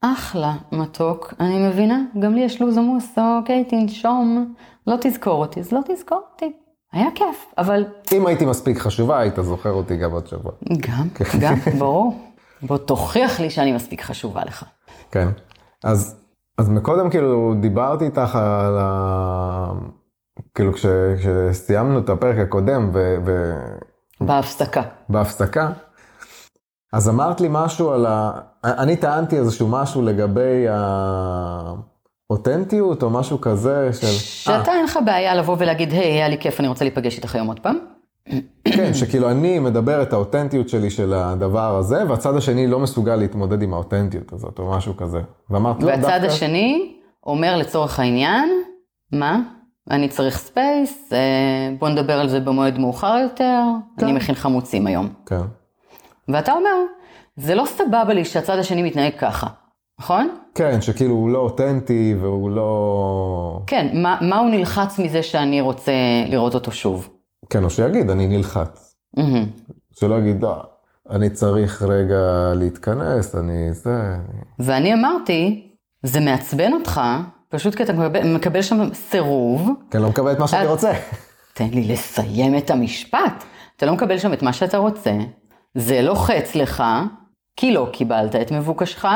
אחלה, 0.00 0.54
מתוק, 0.72 1.34
אני 1.40 1.68
מבינה, 1.68 1.98
גם 2.18 2.34
לי 2.34 2.40
יש 2.40 2.60
לו"ז 2.60 2.78
עמוס, 2.78 3.18
אוקיי, 3.38 3.64
תנשום, 3.64 4.54
לא 4.86 4.96
תזכור 5.00 5.40
אותי, 5.40 5.60
אז 5.60 5.72
לא 5.72 5.80
תזכור 5.86 6.20
אותי. 6.32 6.52
היה 6.92 7.08
כיף, 7.14 7.46
אבל... 7.58 7.84
אם 8.12 8.26
הייתי 8.26 8.46
מספיק 8.46 8.78
חשובה, 8.78 9.18
היית 9.18 9.34
זוכר 9.40 9.72
אותי 9.72 9.96
גם 9.96 10.12
עוד 10.12 10.26
שבוע. 10.26 10.52
גם, 10.70 11.08
כן. 11.14 11.38
גם, 11.40 11.54
ברור. 11.78 12.20
בוא 12.62 12.78
תוכיח 12.78 13.40
לי 13.40 13.50
שאני 13.50 13.72
מספיק 13.72 14.02
חשובה 14.02 14.44
לך. 14.44 14.64
כן, 15.10 15.28
אז, 15.84 16.20
אז 16.58 16.68
מקודם 16.68 17.10
כאילו 17.10 17.54
דיברתי 17.60 18.04
איתך 18.04 18.36
על 18.36 18.78
ה... 18.80 19.72
כאילו 20.54 20.72
כש, 20.72 20.86
כשסיימנו 21.18 21.98
את 21.98 22.08
הפרק 22.08 22.38
הקודם 22.38 22.90
ו... 22.92 23.16
ו... 23.26 23.52
בהפסקה. 24.20 24.82
בהפסקה. 25.08 25.70
אז 26.92 27.08
אמרת 27.08 27.40
לי 27.40 27.48
משהו 27.50 27.90
על 27.90 28.06
ה... 28.06 28.32
אני 28.64 28.96
טענתי 28.96 29.38
איזשהו 29.38 29.68
משהו 29.68 30.02
לגבי 30.02 30.66
האותנטיות 32.30 33.02
או 33.02 33.10
משהו 33.10 33.40
כזה 33.40 33.92
של... 33.92 34.06
שאתה 34.06 34.72
אין 34.72 34.84
לך 34.84 34.98
בעיה 35.04 35.34
לבוא 35.34 35.56
ולהגיד, 35.58 35.92
היי, 35.92 36.12
היה 36.12 36.28
לי 36.28 36.38
כיף, 36.38 36.60
אני 36.60 36.68
רוצה 36.68 36.84
להיפגש 36.84 37.16
איתך 37.16 37.34
היום 37.34 37.46
עוד 37.46 37.60
פעם. 37.60 37.78
כן, 38.64 38.94
שכאילו 38.98 39.30
אני 39.30 39.58
מדבר 39.58 40.02
את 40.02 40.12
האותנטיות 40.12 40.68
שלי 40.68 40.90
של 40.90 41.14
הדבר 41.14 41.76
הזה, 41.76 42.02
והצד 42.08 42.36
השני 42.36 42.66
לא 42.66 42.78
מסוגל 42.78 43.16
להתמודד 43.16 43.62
עם 43.62 43.74
האותנטיות 43.74 44.32
הזאת, 44.32 44.58
או 44.58 44.70
משהו 44.70 44.96
כזה. 44.96 45.20
ואמרת, 45.50 45.82
לא, 45.82 45.96
דווקא... 45.96 46.06
והצד 46.06 46.24
השני 46.24 46.96
אומר 47.26 47.56
לצורך 47.56 48.00
העניין, 48.00 48.48
מה? 49.12 49.40
אני 49.90 50.08
צריך 50.08 50.38
space, 50.38 51.12
אה, 51.12 51.18
בוא 51.78 51.88
נדבר 51.88 52.20
על 52.20 52.28
זה 52.28 52.40
במועד 52.40 52.78
מאוחר 52.78 53.16
יותר, 53.22 53.62
כן. 53.98 54.06
אני 54.06 54.12
מכין 54.12 54.34
חמוצים 54.34 54.86
היום. 54.86 55.08
כן. 55.26 55.40
ואתה 56.28 56.52
אומר, 56.52 56.76
זה 57.36 57.54
לא 57.54 57.64
סבבה 57.66 58.14
לי 58.14 58.24
שהצד 58.24 58.58
השני 58.58 58.82
מתנהג 58.82 59.12
ככה, 59.18 59.46
נכון? 60.00 60.28
כן, 60.54 60.80
שכאילו 60.80 61.14
הוא 61.14 61.30
לא 61.30 61.38
אותנטי 61.38 62.14
והוא 62.20 62.50
לא... 62.50 63.60
כן, 63.66 63.90
מה, 64.02 64.18
מה 64.20 64.38
הוא 64.38 64.50
נלחץ 64.50 64.98
מזה 64.98 65.22
שאני 65.22 65.60
רוצה 65.60 65.92
לראות 66.28 66.54
אותו 66.54 66.72
שוב? 66.72 67.08
כן, 67.50 67.64
או 67.64 67.70
שיגיד, 67.70 68.10
אני 68.10 68.26
נלחץ. 68.26 68.96
מהמם. 69.16 69.46
שלא 69.92 70.14
יגיד, 70.14 70.42
לא, 70.42 70.62
אני 71.10 71.30
צריך 71.30 71.82
רגע 71.82 72.52
להתכנס, 72.56 73.34
אני 73.34 73.72
זה... 73.72 73.90
אני-" 73.90 74.66
ואני 74.66 74.94
אמרתי, 74.94 75.70
זה 76.02 76.20
מעצבן 76.20 76.72
אותך, 76.72 77.00
פשוט 77.54 77.74
כי 77.74 77.82
אתה 77.82 77.92
מקבל, 77.92 78.34
מקבל 78.34 78.62
שם 78.62 78.94
סירוב, 78.94 79.70
כי 79.90 79.96
אני 79.96 80.02
לא 80.02 80.08
מקבל 80.10 80.32
את 80.32 80.38
מה 80.38 80.48
שאני 80.48 80.66
רוצה. 80.66 80.92
תן 81.52 81.68
לי 81.72 81.84
לסיים 81.92 82.58
את 82.58 82.70
המשפט. 82.70 83.44
אתה 83.76 83.86
לא 83.86 83.92
מקבל 83.92 84.18
שם 84.18 84.32
את 84.32 84.42
מה 84.42 84.52
שאתה 84.52 84.78
רוצה, 84.78 85.12
זה 85.74 86.02
לוחץ 86.02 86.54
לך, 86.54 86.84
כי 87.56 87.72
לא 87.72 87.88
קיבלת 87.92 88.36
את 88.36 88.52
מבוקשך, 88.52 89.06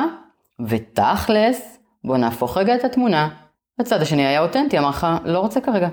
ותכלס, 0.68 1.78
בוא 2.04 2.16
נהפוך 2.16 2.56
רגע 2.56 2.74
את 2.74 2.84
התמונה. 2.84 3.28
הצד 3.80 4.02
השני 4.02 4.26
היה 4.26 4.40
אותנטי, 4.40 4.78
אמר 4.78 4.88
לך, 4.88 5.06
לא 5.24 5.38
רוצה 5.38 5.60
כרגע. 5.60 5.88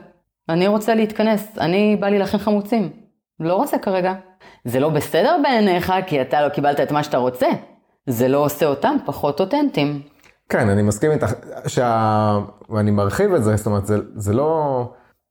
אני 0.50 0.68
רוצה 0.68 0.96
להתכנס, 0.96 1.58
אני 1.58 1.96
בא 1.96 2.08
לי 2.08 2.20
להכין 2.20 2.40
חמוצים. 2.40 2.90
לא 3.40 3.56
רוצה 3.56 3.78
כרגע. 3.78 4.14
זה 4.66 4.80
לא 4.80 4.90
בסדר 4.90 5.38
בעיניך, 5.44 5.94
כי 6.08 6.22
אתה 6.22 6.42
לא 6.42 6.50
קיבלת 6.50 6.80
את 6.80 6.92
מה 6.92 7.04
שאתה 7.04 7.18
רוצה. 7.18 7.48
זה 8.08 8.28
לא 8.28 8.38
עושה 8.38 8.66
אותם 8.66 8.96
פחות 9.06 9.40
אותנטיים. 9.40 10.02
כן, 10.50 10.70
אני 10.70 10.82
מסכים 10.82 11.12
איתך, 11.12 11.34
שה... 11.68 12.40
ואני 12.70 12.92
מרחיב 12.92 13.34
את 13.34 13.44
זה, 13.44 13.56
זאת 13.56 13.66
אומרת, 13.66 13.86
זה, 13.86 13.98
זה 14.16 14.34
לא 14.34 14.82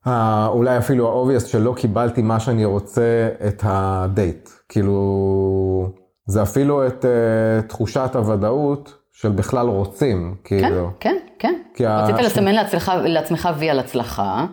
ה... 0.06 0.46
אולי 0.46 0.78
אפילו 0.78 1.08
ה-obvious 1.08 1.46
שלא 1.46 1.74
קיבלתי 1.76 2.22
מה 2.22 2.40
שאני 2.40 2.64
רוצה 2.64 3.28
את 3.48 3.62
הדייט. 3.66 4.48
כאילו, 4.68 5.92
זה 6.26 6.42
אפילו 6.42 6.86
את 6.86 7.04
uh, 7.04 7.68
תחושת 7.68 8.10
הוודאות 8.14 8.94
של 9.12 9.28
בכלל 9.32 9.68
רוצים, 9.68 10.34
כן, 10.44 10.62
כאילו. 10.62 10.90
כן, 11.00 11.16
כן. 11.38 11.54
ה- 11.86 12.02
רצית 12.02 12.24
לסמן 12.26 12.54
לעצמך, 12.54 12.92
לעצמך 13.04 13.48
וי 13.58 13.70
על 13.70 13.78
הצלחה. 13.78 14.46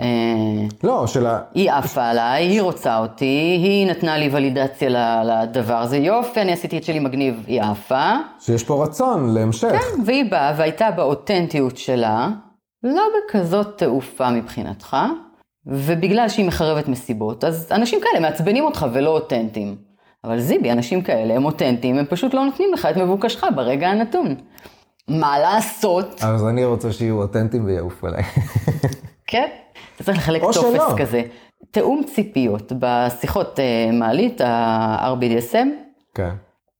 אה, 0.00 0.66
לא, 0.82 1.06
של 1.06 1.26
ה... 1.26 1.40
היא 1.54 1.72
עפה 1.72 2.04
עליי, 2.04 2.46
היא 2.46 2.62
רוצה 2.62 2.98
אותי, 2.98 3.58
היא 3.62 3.86
נתנה 3.86 4.18
לי 4.18 4.28
ולידציה 4.32 4.88
לדבר 5.24 5.76
הזה, 5.76 5.96
יופי, 5.96 6.40
אני 6.40 6.52
עשיתי 6.52 6.78
את 6.78 6.84
שלי 6.84 6.98
מגניב, 6.98 7.44
היא 7.46 7.62
עפה. 7.62 8.12
שיש 8.40 8.64
פה 8.64 8.84
רצון 8.84 9.34
להמשך. 9.34 9.82
והיא 10.04 10.30
באה 10.30 10.54
והייתה 10.56 10.90
באותנטיות 10.90 11.76
שלה, 11.76 12.28
לא 12.82 13.02
בכזאת 13.28 13.78
תעופה 13.78 14.30
מבחינתך, 14.30 14.96
ובגלל 15.66 16.28
שהיא 16.28 16.46
מחרבת 16.46 16.88
מסיבות, 16.88 17.44
אז 17.44 17.68
אנשים 17.70 18.00
כאלה 18.02 18.20
מעצבנים 18.20 18.64
אותך 18.64 18.86
ולא 18.92 19.10
אותנטיים. 19.10 19.76
אבל 20.24 20.40
זיבי, 20.40 20.72
אנשים 20.72 21.02
כאלה 21.02 21.34
הם 21.34 21.44
אותנטיים, 21.44 21.98
הם 21.98 22.04
פשוט 22.08 22.34
לא 22.34 22.44
נותנים 22.44 22.72
לך 22.72 22.88
את 22.90 22.96
מבוקשך 22.96 23.44
ברגע 23.54 23.88
הנתון. 23.88 24.34
מה 25.08 25.38
לעשות? 25.38 26.22
אז 26.22 26.46
אני 26.46 26.64
רוצה 26.64 26.92
שיהיו 26.92 27.22
אותנטיים 27.22 27.64
ויעופו 27.64 28.06
עליי. 28.06 28.22
כן. 29.26 29.48
אתה 29.96 30.04
צריך 30.04 30.18
לחלק 30.18 30.42
טופס 30.42 30.72
שלא. 30.72 30.94
כזה. 30.98 31.22
תיאום 31.70 32.02
ציפיות 32.04 32.72
בשיחות 32.78 33.60
אה, 33.60 33.90
מעלית, 33.92 34.40
ה-RBDSM, 34.40 35.68
כן. 36.14 36.30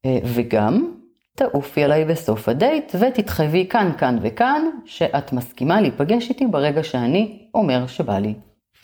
אה, 0.06 0.18
וגם 0.24 0.94
תעופי 1.36 1.84
עליי 1.84 2.04
בסוף 2.04 2.48
הדייט 2.48 2.92
ותתחייבי 3.00 3.66
כאן, 3.70 3.92
כאן 3.98 4.18
וכאן, 4.22 4.62
שאת 4.84 5.32
מסכימה 5.32 5.80
להיפגש 5.80 6.30
איתי 6.30 6.46
ברגע 6.46 6.82
שאני 6.82 7.48
אומר 7.54 7.86
שבא 7.86 8.18
לי. 8.18 8.34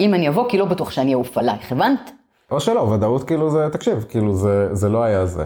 אם 0.00 0.14
אני 0.14 0.29
אבוא, 0.29 0.50
כי 0.50 0.59
לא 0.59 0.64
בטוח 0.64 0.90
שאני 0.90 1.14
אעוף 1.14 1.38
עלייך, 1.38 1.73
הבנת? 1.73 2.11
או 2.50 2.61
שלא, 2.61 2.81
ודאות 2.81 3.25
כאילו 3.25 3.50
זה, 3.50 3.69
תקשיב, 3.73 4.05
כאילו 4.09 4.35
זה, 4.35 4.75
זה 4.75 4.88
לא 4.88 5.02
היה 5.02 5.26
זה. 5.26 5.45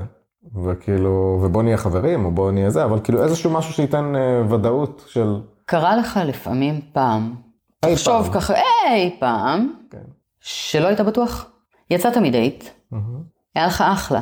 וכאילו, 0.65 1.39
ובוא 1.43 1.63
נהיה 1.63 1.77
חברים, 1.77 2.25
או 2.25 2.31
בוא 2.31 2.51
נהיה 2.51 2.71
זה, 2.71 2.85
אבל 2.85 3.01
כאילו 3.05 3.23
איזשהו 3.23 3.51
משהו 3.51 3.73
שייתן 3.73 4.13
אה, 4.17 4.55
ודאות 4.55 5.05
של... 5.07 5.41
קרה 5.67 5.97
לך 5.97 6.21
לפעמים 6.25 6.81
פעם, 6.93 7.35
תחשוב 7.93 8.23
פעם. 8.25 8.33
ככה, 8.33 8.55
אי 8.95 9.17
פעם, 9.21 9.73
כן. 9.91 9.99
שלא 10.41 10.87
היית 10.87 11.01
בטוח? 11.01 11.47
יצאת 11.91 12.17
מדייט, 12.17 12.65
היה 13.55 13.67
לך 13.67 13.81
אחלה, 13.93 14.21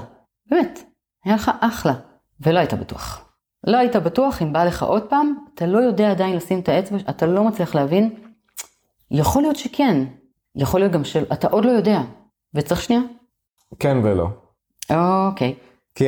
באמת, 0.50 0.78
היה 1.25 1.35
לך 1.35 1.50
אחלה, 1.61 1.92
ולא 2.40 2.59
היית 2.59 2.75
בטוח. 2.75 3.28
לא 3.66 3.76
היית 3.78 3.97
בטוח 3.97 4.42
אם 4.42 4.52
בא 4.52 4.64
לך 4.64 4.83
עוד 4.83 5.02
פעם, 5.02 5.35
אתה 5.54 5.66
לא 5.66 5.78
יודע 5.78 6.11
עדיין 6.11 6.37
לשים 6.37 6.61
את 6.61 6.69
האצבע, 6.69 6.99
אתה 7.11 7.26
לא 7.26 7.45
מצליח 7.45 7.75
להבין, 7.75 8.14
יכול 9.11 9.42
להיות 9.42 9.57
שכן, 9.57 10.04
יכול 10.57 10.81
להיות 10.81 10.92
גם 10.92 11.04
של, 11.04 11.25
אתה 11.33 11.47
עוד 11.49 11.64
לא 11.64 11.71
יודע, 11.71 12.00
וצריך 12.54 12.83
שנייה? 12.83 13.02
כן 13.78 13.97
ולא. 14.02 14.28
אוקיי. 14.90 15.54
כי 15.95 16.04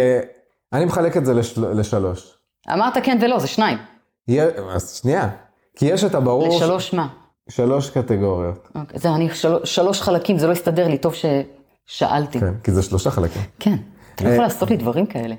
אני 0.73 0.85
מחלק 0.85 1.17
את 1.17 1.27
זה 1.27 1.35
לשל... 1.35 1.67
לשלוש. 1.73 2.39
אמרת 2.73 2.95
כן 3.05 3.19
ולא, 3.21 3.39
זה 3.39 3.47
שניים. 3.47 3.79
יהיה... 4.29 4.47
אז 4.75 4.95
שנייה. 4.95 5.29
כי 5.77 5.87
יש 5.87 6.05
את 6.05 6.15
הברור... 6.15 6.59
ש- 6.59 6.63
לשלוש 6.63 6.95
מה? 6.95 7.09
שלוש 7.49 7.91
קטגוריות. 7.91 8.69
אוקיי, 8.75 8.99
זהו, 8.99 9.15
אני 9.15 9.31
שלוש, 9.35 9.75
שלוש 9.75 10.01
חלקים, 10.03 10.39
זה 10.39 10.47
לא 10.47 10.53
הסתדר 10.53 10.89
לי, 10.89 10.99
טוב 10.99 11.15
ששאלתי. 11.15 12.41
כן, 12.41 12.55
כי 12.65 12.73
זה 12.73 12.83
שלושה 12.83 13.11
חלקים. 13.11 13.43
כן. 13.61 13.77
אתה 14.15 14.25
לא 14.25 14.29
אה, 14.29 14.35
יכול 14.35 14.45
לעשות 14.45 14.71
לי 14.71 14.77
דברים 14.77 15.07
כאלה. 15.07 15.35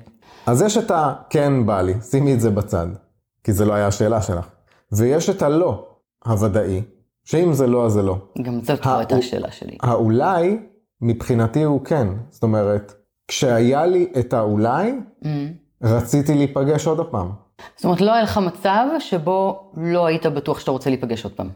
אז 0.46 0.62
יש 0.62 0.78
את 0.78 0.92
ה-כן 0.92 1.66
בא 1.66 1.82
לי, 1.82 1.94
שימי 2.12 2.34
את 2.34 2.42
זה 2.42 2.50
בצד, 2.50 2.88
כי 3.44 3.54
זה 3.54 3.66
לא 3.66 3.74
היה 3.74 3.88
השאלה 3.88 4.22
שלך. 4.22 4.48
ויש 4.92 5.30
את 5.30 5.42
הלא 5.42 5.88
הוודאי, 6.26 6.82
שאם 7.24 7.54
זה 7.54 7.68
לא 7.68 7.86
אז 7.86 7.92
זה 7.92 8.02
לא. 8.02 8.18
גם 8.42 8.60
זאת 8.64 8.86
הא- 8.86 8.98
הייתה 8.98 9.16
השאלה 9.16 9.52
שלי. 9.52 9.78
האולי, 9.82 10.60
מבחינתי 11.02 11.64
הוא 11.64 11.86
כן. 11.86 12.08
זאת 12.30 12.44
אומרת, 12.44 12.94
כשהיה 13.28 13.86
לי 13.86 14.08
את 14.20 14.34
האולי, 14.34 14.94
Mm. 15.24 15.26
רציתי 15.84 16.34
להיפגש 16.36 16.88
עוד 16.88 17.10
פעם. 17.12 17.32
זאת 17.76 17.86
אומרת, 17.86 18.02
לא 18.02 18.14
היה 18.14 18.24
לך 18.24 18.38
מצב 18.38 18.86
שבו 19.00 19.72
לא 19.78 20.06
היית 20.06 20.26
בטוח 20.26 20.60
שאתה 20.60 20.72
רוצה 20.72 20.90
להיפגש 20.90 21.24
עוד 21.24 21.34
פעם. 21.34 21.50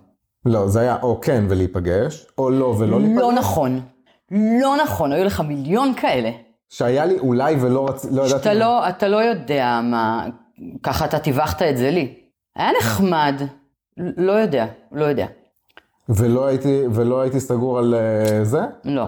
לא, 0.45 0.67
זה 0.67 0.79
היה 0.79 0.97
או 1.01 1.21
כן 1.21 1.43
ולהיפגש, 1.49 2.25
או 2.37 2.49
לא 2.49 2.75
ולא 2.79 2.99
להיפגש. 3.01 3.21
לא 3.21 3.33
נכון. 3.33 3.81
לא 4.61 4.75
נכון, 4.83 5.11
היו 5.11 5.23
לך 5.23 5.39
מיליון 5.39 5.93
כאלה. 5.93 6.31
שהיה 6.69 7.05
לי 7.05 7.19
אולי 7.19 7.55
ולא 7.59 7.89
רציתי, 7.89 8.15
לא 8.15 8.21
ידעתי. 8.21 8.29
שאתה 8.29 8.53
לא, 8.53 8.89
אתה 8.89 9.07
לא 9.07 9.17
יודע 9.17 9.79
מה, 9.83 10.25
ככה 10.83 11.05
אתה 11.05 11.19
טיווחת 11.19 11.61
את 11.61 11.77
זה 11.77 11.91
לי. 11.91 12.13
היה 12.55 12.69
נחמד, 12.79 13.41
לא 13.97 14.31
יודע, 14.31 14.65
לא 14.91 15.05
יודע, 15.05 15.25
ולא 16.09 16.45
הייתי, 16.45 16.83
ולא 16.93 17.21
הייתי 17.21 17.39
סגור 17.39 17.79
על 17.79 17.95
אה, 17.95 18.43
זה? 18.43 18.61
לא. 18.85 19.05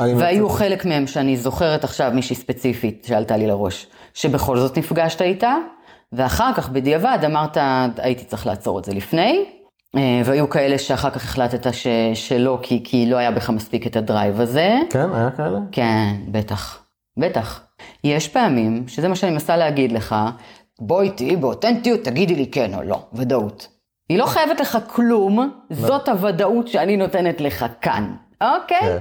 והיו 0.00 0.46
מצטט. 0.46 0.58
חלק 0.58 0.84
מהם 0.84 1.06
שאני 1.06 1.36
זוכרת 1.36 1.84
עכשיו 1.84 2.10
מישהי 2.14 2.36
ספציפית 2.36 3.04
שעלתה 3.08 3.36
לי 3.36 3.46
לראש, 3.46 3.86
שבכל 4.14 4.58
זאת 4.58 4.78
נפגשת 4.78 5.22
איתה, 5.22 5.56
ואחר 6.12 6.52
כך 6.56 6.68
בדיעבד 6.68 7.18
אמרת, 7.26 7.56
הייתי 7.96 8.24
צריך 8.24 8.46
לעצור 8.46 8.78
את 8.78 8.84
זה 8.84 8.94
לפני, 8.94 9.44
והיו 10.24 10.50
כאלה 10.50 10.78
שאחר 10.78 11.10
כך 11.10 11.24
החלטת 11.24 11.74
ש, 11.74 11.86
שלא, 12.14 12.58
כי, 12.62 12.80
כי 12.84 13.06
לא 13.10 13.16
היה 13.16 13.30
בך 13.30 13.50
מספיק 13.50 13.86
את 13.86 13.96
הדרייב 13.96 14.40
הזה. 14.40 14.78
כן, 14.90 15.12
היה 15.14 15.30
כאלה? 15.30 15.58
כן, 15.72 16.14
בטח, 16.28 16.84
בטח. 17.18 17.62
יש 18.04 18.28
פעמים, 18.28 18.88
שזה 18.88 19.08
מה 19.08 19.16
שאני 19.16 19.32
מנסה 19.32 19.56
להגיד 19.56 19.92
לך, 19.92 20.16
בואי 20.80 21.10
תהיי 21.10 21.36
באותנטיות, 21.36 22.00
תגידי 22.04 22.34
לי 22.34 22.46
כן 22.46 22.74
או 22.74 22.82
לא, 22.82 23.06
ודאות. 23.12 23.68
היא 24.08 24.18
לא 24.18 24.26
חייבת 24.26 24.60
לך 24.60 24.78
כלום, 24.86 25.50
זאת 25.70 26.08
הוודאות 26.08 26.68
שאני 26.68 26.96
נותנת 26.96 27.40
לך 27.40 27.64
כאן, 27.80 28.14
אוקיי? 28.40 28.80
כן. 28.80 28.98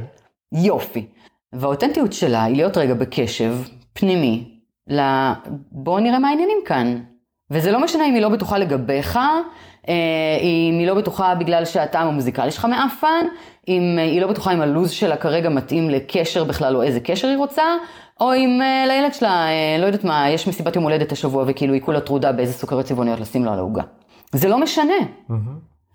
יופי. 0.54 1.06
והאותנטיות 1.54 2.14
שלה 2.14 2.44
היא 2.44 2.56
להיות 2.56 2.78
רגע 2.78 2.94
בקשב 2.94 3.56
פנימי, 3.94 4.60
ל... 4.90 5.02
בואו 5.72 6.00
נראה 6.00 6.20
מה 6.20 6.30
העניינים 6.30 6.58
כאן. 6.66 7.00
וזה 7.52 7.72
לא 7.72 7.84
משנה 7.84 8.06
אם 8.06 8.14
היא 8.14 8.22
לא 8.22 8.30
בטוחה 8.30 8.58
לגביך, 8.58 9.20
אה, 9.90 9.94
אם 10.42 10.80
היא 10.80 10.88
לא 10.88 10.94
בטוחה 10.94 11.36
בגלל 11.36 11.66
שהטעם 11.66 12.08
המוזיקלי 12.08 12.52
שלך 12.52 12.66
מעפן, 12.66 13.26
אם 13.68 13.96
אה, 13.98 14.04
היא 14.04 14.22
לא 14.22 14.28
בטוחה 14.28 14.54
אם 14.54 14.62
הלו"ז 14.62 14.92
שלה 14.92 15.18
כרגע 15.18 15.50
מתאים 15.50 15.90
לקשר 15.90 16.44
בכלל 16.44 16.76
או 16.76 16.84
איזה 16.84 17.00
קשר 17.00 17.28
היא 17.28 17.38
רוצה, 17.38 17.64
או 18.20 18.36
אם 18.36 18.60
אה, 18.62 18.86
לילד 18.88 19.14
שלה, 19.14 19.46
לא 19.80 19.86
יודעת 19.86 20.04
מה, 20.04 20.30
יש 20.30 20.48
מסיבת 20.48 20.76
יום 20.76 20.84
הולדת 20.84 21.12
השבוע 21.12 21.44
וכאילו 21.48 21.74
היא 21.74 21.82
כולה 21.82 22.02
טרודה 22.02 22.32
באיזה 22.32 22.54
סוכריות 22.54 22.86
צבעוניות 22.86 23.20
לשים 23.20 23.46
לו 23.46 23.52
על 23.52 23.60
העוגה. 23.60 23.84
זה 24.32 24.48
לא 24.50 24.58
משנה. 24.58 24.94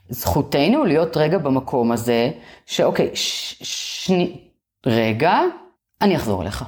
זכותנו 0.09 0.85
להיות 0.85 1.17
רגע 1.17 1.39
במקום 1.39 1.93
הזה, 1.93 2.31
שאוקיי, 2.67 3.11
ש, 3.15 3.55
שני, 3.63 4.37
רגע, 4.87 5.41
אני 6.03 6.17
אחזור 6.17 6.43
אליך. 6.43 6.65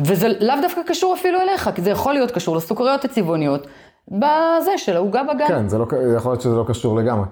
וזה 0.00 0.28
לאו 0.40 0.54
דווקא 0.62 0.80
קשור 0.86 1.14
אפילו 1.14 1.40
אליך, 1.40 1.70
כי 1.74 1.82
זה 1.82 1.90
יכול 1.90 2.14
להיות 2.14 2.30
קשור 2.30 2.56
לסוכריות 2.56 3.04
הצבעוניות 3.04 3.66
בזה 4.08 4.78
של 4.78 4.96
העוגה 4.96 5.22
בגן. 5.22 5.48
כן, 5.48 5.68
זה 5.68 5.78
לא, 5.78 5.86
יכול 6.16 6.32
להיות 6.32 6.40
שזה 6.40 6.54
לא 6.56 6.64
קשור 6.68 6.96
לגמרי. 6.96 7.26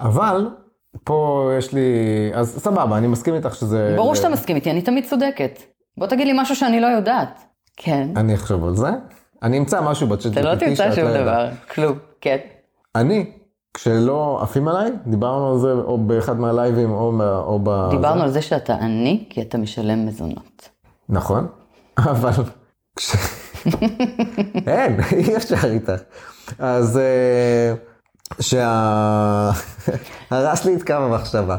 אבל, 0.00 0.48
פה 1.04 1.50
יש 1.58 1.72
לי, 1.72 1.90
אז 2.34 2.58
סבבה, 2.58 2.98
אני 2.98 3.06
מסכים 3.06 3.34
איתך 3.34 3.54
שזה... 3.54 3.94
ברור 3.96 4.14
שאתה 4.14 4.28
מסכים 4.28 4.56
איתי, 4.56 4.70
אני 4.70 4.82
תמיד 4.82 5.04
צודקת. 5.04 5.62
בוא 5.98 6.06
תגיד 6.06 6.26
לי 6.26 6.32
משהו 6.36 6.56
שאני 6.56 6.80
לא 6.80 6.86
יודעת. 6.86 7.42
כן. 7.76 8.08
אני 8.16 8.34
אחשוב 8.34 8.64
על 8.64 8.76
זה. 8.76 8.88
אני 9.42 9.58
אמצא 9.58 9.80
משהו 9.80 10.06
בצ'אט 10.06 10.32
אתה 10.32 10.42
לא 10.42 10.54
תמצא 10.54 10.94
שום 10.94 11.04
לא. 11.04 11.20
דבר, 11.20 11.48
כלום, 11.74 11.98
כן. 12.20 12.36
אני, 12.94 13.30
כשלא 13.74 14.38
עפים 14.42 14.68
עליי, 14.68 14.90
דיברנו 15.06 15.52
על 15.52 15.58
זה 15.58 15.72
או 15.72 15.98
באחד 15.98 16.40
מהלייבים 16.40 16.90
או, 16.90 17.12
או 17.46 17.60
ב... 17.62 17.88
דיברנו 17.90 18.18
זה. 18.18 18.24
על 18.24 18.30
זה 18.30 18.42
שאתה 18.42 18.74
עני, 18.74 19.24
כי 19.30 19.42
אתה 19.42 19.58
משלם 19.58 20.06
מזונות. 20.06 20.68
נכון, 21.08 21.46
אבל 21.98 22.32
כש... 22.96 23.16
אין, 24.66 25.00
אי 25.18 25.36
אפשר 25.36 25.56
איתך. 25.64 26.02
אז 26.58 26.98
אה, 26.98 27.74
שה... 28.40 29.50
הרס 30.30 30.64
לי 30.64 30.74
את 30.76 30.86
קו 30.86 30.92
המחשבה. 30.92 31.56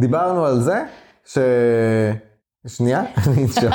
דיברנו 0.00 0.46
על 0.46 0.60
זה 0.60 0.84
ש... 1.24 1.38
שנייה, 2.66 3.02
אני 3.26 3.42
אנשום. 3.42 3.70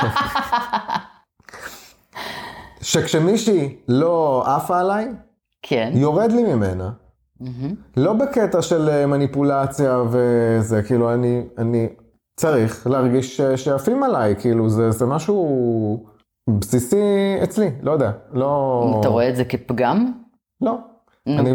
שכשמישהי 2.80 3.76
לא 3.88 4.44
עפה 4.46 4.80
עליי, 4.80 5.08
כן. 5.62 5.92
יורד 5.94 6.32
לי 6.32 6.42
ממנה. 6.54 6.90
לא 7.96 8.12
בקטע 8.12 8.62
של 8.62 8.88
אה, 8.88 9.06
מניפולציה 9.06 10.02
וזה, 10.10 10.82
כאילו, 10.82 11.14
אני, 11.14 11.42
אני 11.58 11.88
צריך 12.36 12.86
להרגיש 12.86 13.36
ש- 13.36 13.64
שעפים 13.64 14.02
עליי, 14.02 14.34
כאילו, 14.40 14.68
זה, 14.68 14.90
זה 14.90 15.06
משהו 15.06 16.06
בסיסי 16.50 16.96
אצלי, 17.42 17.70
לא 17.82 17.92
יודע, 17.92 18.10
לא... 18.32 18.96
אתה 19.00 19.08
רואה 19.08 19.28
את 19.28 19.36
זה 19.36 19.44
כפגם? 19.44 20.12
לא. 20.60 20.78
אני, 21.26 21.54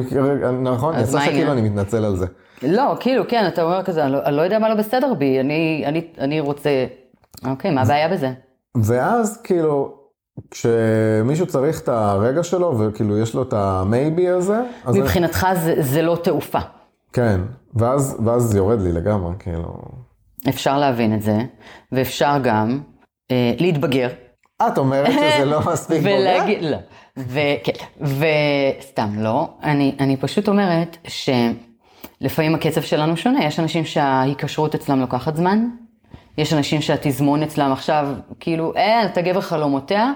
נכון, 0.62 1.00
יצא 1.00 1.18
מה 1.18 1.26
שכאילו? 1.26 1.52
אני 1.52 1.62
מתנצל 1.62 2.06
על 2.06 2.16
זה. 2.16 2.26
לא, 2.64 2.98
כאילו, 3.00 3.24
כן, 3.28 3.48
אתה 3.48 3.64
אומר 3.64 3.84
כזה, 3.84 4.04
אני 4.04 4.12
לא, 4.12 4.26
אני 4.26 4.36
לא 4.36 4.42
יודע 4.42 4.60
מה 4.60 4.70
לא 4.70 4.76
בסדר 4.76 5.14
בי, 5.14 5.40
אני, 5.40 5.84
אני, 5.86 6.08
אני 6.18 6.40
רוצה... 6.40 6.86
אוקיי, 7.46 7.72
מה 7.72 7.82
הבעיה 7.82 8.10
בזה? 8.10 8.32
ואז 8.78 9.42
כאילו, 9.44 9.98
כשמישהו 10.52 11.48
צריך 11.48 11.82
את 11.82 11.90
הרגע 11.90 12.44
שלו, 12.44 12.80
וכאילו 12.80 13.18
יש 13.18 13.36
לו 13.36 13.44
את 13.44 13.54
המייבי 13.54 14.30
הזה, 14.30 14.62
אז... 14.86 14.96
מבחינתך 14.96 15.48
זה, 15.54 15.76
זה 15.80 16.02
לא 16.02 16.18
תעופה. 16.24 16.60
כן, 17.14 17.42
ואז, 17.76 18.18
ואז 18.26 18.44
זה 18.44 18.58
יורד 18.58 18.82
לי 18.82 18.92
לגמרי, 18.92 19.34
כאילו... 19.40 19.82
אפשר 20.50 20.78
להבין 20.78 21.16
את 21.16 21.22
זה, 21.22 21.38
ואפשר 21.92 22.38
גם 22.44 22.80
אה, 23.32 23.54
להתבגר. 23.60 24.10
את 24.68 24.78
אומרת 24.78 25.12
שזה 25.12 25.46
לא 25.46 25.60
מספיק 25.74 25.98
בוגר? 25.98 26.16
ולהגיד, 26.20 26.64
לא. 26.64 26.78
וכן, 27.18 27.86
וסתם 28.02 29.10
לא. 29.18 29.50
אני, 29.64 29.96
אני 30.00 30.18
פשוט 30.18 30.48
אומרת 30.48 30.98
שלפעמים 31.08 32.56
הקצב 32.56 32.82
שלנו 32.82 33.18
שונה. 33.18 33.46
יש 33.46 33.60
אנשים 33.60 33.86
שההיקשרות 33.86 34.76
אצלם 34.76 35.00
לוקחת 35.00 35.36
זמן. 35.36 35.68
יש 36.38 36.54
אנשים 36.54 36.82
שהתזמון 36.82 37.44
אצלם 37.44 37.72
עכשיו, 37.72 38.08
כאילו, 38.40 38.74
אה, 38.76 39.06
אתה 39.06 39.22
גבר 39.22 39.42
חלומותיה, 39.42 40.12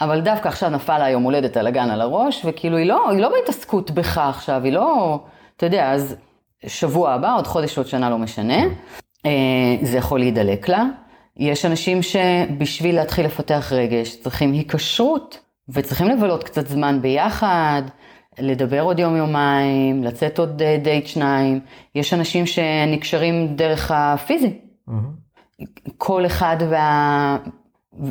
אבל 0.00 0.20
דווקא 0.20 0.48
עכשיו 0.48 0.70
נפל 0.70 0.98
לה 0.98 1.10
יום 1.10 1.22
הולדת 1.22 1.56
על 1.56 1.66
הגן 1.66 1.90
על 1.90 2.00
הראש, 2.00 2.42
וכאילו, 2.44 2.76
היא 2.76 2.86
לא, 2.86 3.10
היא 3.10 3.20
לא 3.20 3.28
בהתעסקות 3.28 3.90
בך 3.90 4.18
עכשיו, 4.18 4.64
היא 4.64 4.72
לא, 4.72 5.18
אתה 5.56 5.66
יודע, 5.66 5.92
אז 5.92 6.16
שבוע 6.66 7.12
הבא, 7.12 7.36
עוד 7.36 7.46
חודש, 7.46 7.78
עוד 7.78 7.86
שנה, 7.86 8.10
לא 8.10 8.18
משנה. 8.18 8.62
אה, 9.26 9.30
זה 9.82 9.98
יכול 9.98 10.18
להידלק 10.18 10.68
לה. 10.68 10.84
יש 11.36 11.64
אנשים 11.64 12.02
שבשביל 12.02 12.96
להתחיל 12.96 13.26
לפתח 13.26 13.72
רגש 13.72 14.16
צריכים 14.16 14.52
היקשרות 14.52 15.40
וצריכים 15.68 16.06
לבלות 16.06 16.44
קצת 16.44 16.66
זמן 16.66 17.02
ביחד, 17.02 17.82
לדבר 18.38 18.80
עוד 18.80 18.98
יום-יומיים, 18.98 20.04
לצאת 20.04 20.38
עוד 20.38 20.62
אה, 20.62 20.76
דייט 20.82 21.06
שניים. 21.06 21.60
יש 21.94 22.14
אנשים 22.14 22.46
שנקשרים 22.46 23.56
דרך 23.56 23.90
הפיזי. 23.94 24.58
כל 25.98 26.26
אחד 26.26 26.56
וה... 26.70 27.36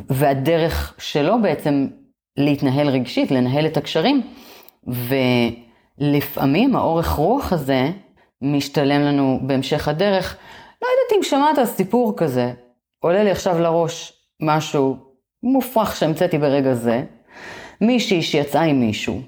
והדרך 0.10 0.96
שלו 0.98 1.41
בעצם 1.41 1.88
להתנהל 2.38 2.88
רגשית, 2.88 3.32
לנהל 3.32 3.65
את 3.65 3.77
הקשרים. 3.77 4.22
ולפעמים 6.00 6.75
האורך 6.75 7.10
רוח 7.10 7.53
הזה 7.53 7.89
משתלם 8.41 9.01
לנו 9.01 9.39
בהמשך 9.41 9.88
הדרך. 9.88 10.38
לא 10.82 10.88
יודעת 10.88 11.17
אם 11.17 11.24
שמעת 11.24 11.67
סיפור 11.70 12.13
כזה, 12.17 12.53
עולה 13.05 13.24
לי 13.24 13.31
עכשיו 13.31 13.59
לראש 13.59 14.13
משהו 14.41 14.97
מופרך 15.43 15.95
שהמצאתי 15.95 16.38
ברגע 16.38 16.74
זה. 16.74 17.03
מישהי 17.81 18.21
שיצאה 18.21 18.62
עם 18.62 18.79
מישהו, 18.79 19.21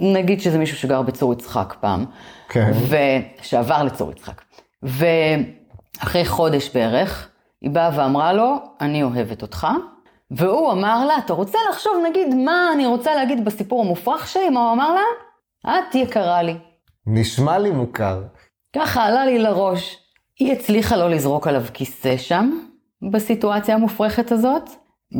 נגיד 0.00 0.40
שזה 0.40 0.58
מישהו 0.58 0.76
שגר 0.76 1.02
בצור 1.02 1.32
יצחק 1.32 1.74
פעם, 1.80 2.04
כן. 2.48 2.70
ושעבר 3.40 3.82
לצור 3.82 4.10
יצחק. 4.10 4.42
ואחרי 4.82 6.24
חודש 6.24 6.70
בערך, 6.74 7.28
היא 7.60 7.70
באה 7.70 7.90
ואמרה 7.96 8.32
לו, 8.32 8.56
אני 8.80 9.02
אוהבת 9.02 9.42
אותך. 9.42 9.66
והוא 10.30 10.72
אמר 10.72 11.06
לה, 11.06 11.18
אתה 11.18 11.32
רוצה 11.32 11.58
לחשוב 11.70 11.92
נגיד 12.10 12.34
מה 12.34 12.70
אני 12.74 12.86
רוצה 12.86 13.14
להגיד 13.14 13.44
בסיפור 13.44 13.84
המופרך 13.84 14.28
שלי? 14.28 14.48
מה 14.48 14.60
הוא 14.60 14.72
אמר 14.72 14.94
לה? 14.94 15.02
את 15.70 15.94
יקרה 15.94 16.42
לי. 16.42 16.56
נשמע 17.06 17.58
לי 17.58 17.70
מוכר. 17.70 18.22
ככה 18.76 19.04
עלה 19.04 19.24
לי 19.24 19.38
לראש. 19.38 19.98
היא 20.38 20.52
הצליחה 20.52 20.96
לא 20.96 21.10
לזרוק 21.10 21.46
עליו 21.46 21.62
כיסא 21.74 22.16
שם, 22.16 22.69
בסיטואציה 23.12 23.74
המופרכת 23.74 24.32
הזאת, 24.32 24.70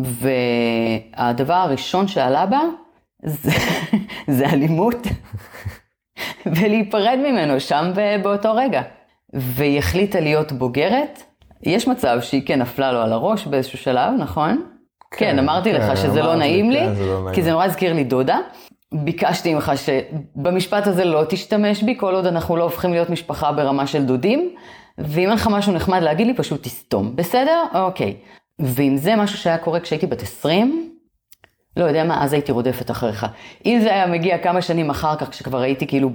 והדבר 0.02 1.54
הראשון 1.54 2.08
שעלה 2.08 2.46
בה, 2.46 2.60
זה, 3.24 3.50
זה 4.36 4.46
אלימות, 4.46 5.06
ולהיפרד 6.56 7.18
ממנו 7.18 7.60
שם 7.60 7.90
באותו 8.22 8.54
רגע. 8.54 8.82
והיא 9.32 9.78
החליטה 9.78 10.20
להיות 10.20 10.52
בוגרת. 10.52 11.22
יש 11.62 11.88
מצב 11.88 12.18
שהיא 12.20 12.42
כן 12.46 12.58
נפלה 12.58 12.92
לו 12.92 13.00
על 13.00 13.12
הראש 13.12 13.46
באיזשהו 13.46 13.78
שלב, 13.78 14.12
נכון? 14.18 14.62
כן, 15.10 15.16
כן, 15.18 15.38
אמרתי 15.38 15.72
כן, 15.72 15.80
לך 15.80 15.96
שזה 15.96 16.22
לא 16.22 16.24
אמרת 16.24 16.38
לי, 16.38 16.38
נעים 16.38 16.70
לי, 16.70 16.80
כן, 16.80 16.94
זה 16.94 17.06
לא. 17.06 17.30
כי 17.32 17.42
זה 17.42 17.50
נורא 17.50 17.64
הזכיר 17.64 17.92
לי 17.92 18.04
דודה. 18.04 18.38
ביקשתי 18.94 19.54
ממך 19.54 19.72
שבמשפט 19.76 20.86
הזה 20.86 21.04
לא 21.04 21.24
תשתמש 21.28 21.82
בי, 21.82 21.96
כל 21.98 22.14
עוד 22.14 22.26
אנחנו 22.26 22.56
לא 22.56 22.64
הופכים 22.64 22.92
להיות 22.92 23.10
משפחה 23.10 23.52
ברמה 23.52 23.86
של 23.86 24.04
דודים, 24.04 24.54
ואם 24.98 25.28
אין 25.28 25.38
לך 25.38 25.46
משהו 25.46 25.72
נחמד 25.72 26.02
להגיד 26.02 26.26
לי, 26.26 26.34
פשוט 26.34 26.62
תסתום, 26.62 27.16
בסדר? 27.16 27.64
אוקיי. 27.74 28.16
ואם 28.58 28.96
זה 28.96 29.16
משהו 29.16 29.38
שהיה 29.38 29.58
קורה 29.58 29.80
כשהייתי 29.80 30.06
בת 30.06 30.22
20, 30.22 30.90
לא 31.76 31.84
יודע 31.84 32.04
מה, 32.04 32.24
אז 32.24 32.32
הייתי 32.32 32.52
רודפת 32.52 32.90
אחריך. 32.90 33.26
אם 33.66 33.78
זה 33.82 33.92
היה 33.92 34.06
מגיע 34.06 34.38
כמה 34.38 34.62
שנים 34.62 34.90
אחר 34.90 35.16
כך, 35.16 35.30
כשכבר 35.30 35.60
הייתי 35.60 35.86
כאילו 35.86 36.10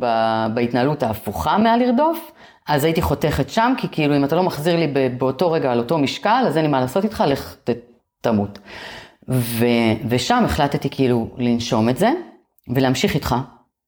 בהתנהלות 0.54 1.04
ההפוכה 1.04 1.58
מהלרדוף, 1.58 2.32
אז 2.68 2.84
הייתי 2.84 3.02
חותכת 3.02 3.50
שם, 3.50 3.74
כי 3.78 3.88
כאילו 3.92 4.18
אם 4.18 4.24
אתה 4.24 4.36
לא 4.36 4.44
מחזיר 4.44 4.76
לי 4.76 4.88
באותו 5.18 5.52
רגע 5.52 5.72
על 5.72 5.80
אותו 5.80 5.98
משקל, 5.98 6.44
אז 6.48 6.58
אין 6.58 6.66
לי 6.66 6.72
מה 6.72 6.82
לעשות 6.82 7.04
איתך, 7.04 7.24
לך 7.28 7.56
ת, 7.64 7.70
תמות. 8.22 8.60
ו, 9.30 9.66
ושם 10.10 10.44
החלטתי 10.46 10.90
כאילו 10.90 11.30
לנשום 11.38 11.90
את 11.90 11.98
זה, 11.98 12.10
ולהמשיך 12.76 13.16
איתך, 13.16 13.36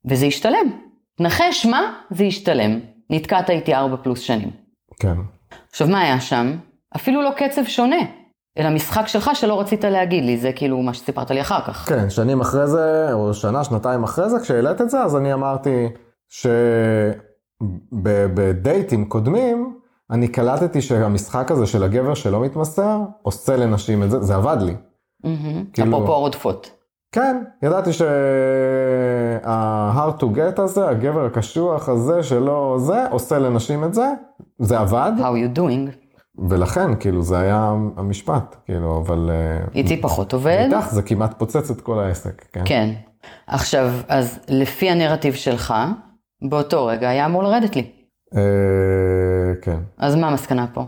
וזה 0.06 0.26
ישתלם. 0.26 0.72
נחש 1.20 1.66
מה? 1.66 1.82
זה 2.10 2.24
ישתלם. 2.24 2.80
נתקעת 3.10 3.50
איתי 3.50 3.76
ארבע 3.76 3.96
פלוס 4.04 4.20
שנים. 4.20 4.67
כן. 5.00 5.18
עכשיו, 5.70 5.88
מה 5.88 6.02
היה 6.02 6.20
שם? 6.20 6.58
אפילו 6.96 7.22
לא 7.22 7.32
קצב 7.38 7.64
שונה, 7.66 7.96
אלא 8.58 8.70
משחק 8.70 9.08
שלך 9.08 9.32
שלא 9.34 9.60
רצית 9.60 9.84
להגיד 9.84 10.24
לי, 10.24 10.38
זה 10.38 10.52
כאילו 10.52 10.78
מה 10.82 10.94
שסיפרת 10.94 11.32
לי 11.32 11.42
אחר 11.42 11.62
כך. 11.62 11.90
כן, 11.90 12.10
שנים 12.10 12.42
אחרי 12.42 12.68
זה, 12.68 13.14
או 13.14 13.34
שנה, 13.34 13.64
שנתיים 13.64 14.04
אחרי 14.04 14.30
זה, 14.30 14.40
כשהעלית 14.40 14.82
את 14.82 14.90
זה, 14.90 15.02
אז 15.04 15.16
אני 15.16 15.34
אמרתי 15.34 15.88
שבדייטים 17.94 19.06
קודמים, 19.06 19.78
אני 20.12 20.28
קלטתי 20.28 20.82
שהמשחק 20.82 21.52
הזה 21.52 21.66
של 21.66 21.84
הגבר 21.84 22.14
שלא 22.14 22.42
מתמסר, 22.42 23.00
עושה 23.22 23.58
לנשים 23.58 24.04
את 24.04 24.12
זה, 24.12 24.22
זה 24.22 24.36
עבד 24.36 24.58
לי. 24.62 24.76
כאילו- 25.74 25.98
אפרופו 25.98 26.14
הרודפות. 26.14 26.77
כן, 27.12 27.44
ידעתי 27.64 27.94
שה-hard 27.94 28.22
to 30.22 30.26
get 30.26 30.62
הזה, 30.62 30.90
הגבר 30.90 31.26
הקשוח 31.26 31.90
הזה 31.90 32.24
שלא 32.24 32.76
זה, 32.80 33.08
עושה 33.10 33.40
לנשים 33.40 33.84
את 33.84 33.94
זה, 33.94 34.08
זה 34.60 34.80
עבד, 34.80 35.12
How 35.20 35.22
you 35.22 35.58
doing? 35.58 35.92
ולכן, 36.50 36.96
כאילו, 37.00 37.22
זה 37.22 37.40
היה 37.40 37.74
המשפט, 37.98 38.56
כאילו, 38.66 39.04
אבל 39.06 39.30
אה, 39.30 39.60
איתי 39.76 40.02
פחות 40.02 40.34
עובד. 40.34 40.70
איתך 40.74 40.90
זה 40.90 41.02
כמעט 41.02 41.40
פוצץ 41.40 41.72
את 41.72 41.82
כל 41.82 42.00
העסק, 42.00 42.46
כן? 42.54 42.62
כן. 42.66 42.90
עכשיו, 43.48 43.92
אז 44.08 44.40
לפי 44.50 44.90
הנרטיב 44.90 45.34
שלך, 45.34 45.74
באותו 46.50 46.86
רגע 46.86 47.10
היה 47.10 47.26
אמור 47.26 47.44
לרדת 47.44 47.76
לי. 47.76 47.92
אה, 48.36 48.42
כן. 49.62 49.80
אז 49.98 50.16
מה 50.16 50.28
המסקנה 50.28 50.66
פה? 50.74 50.86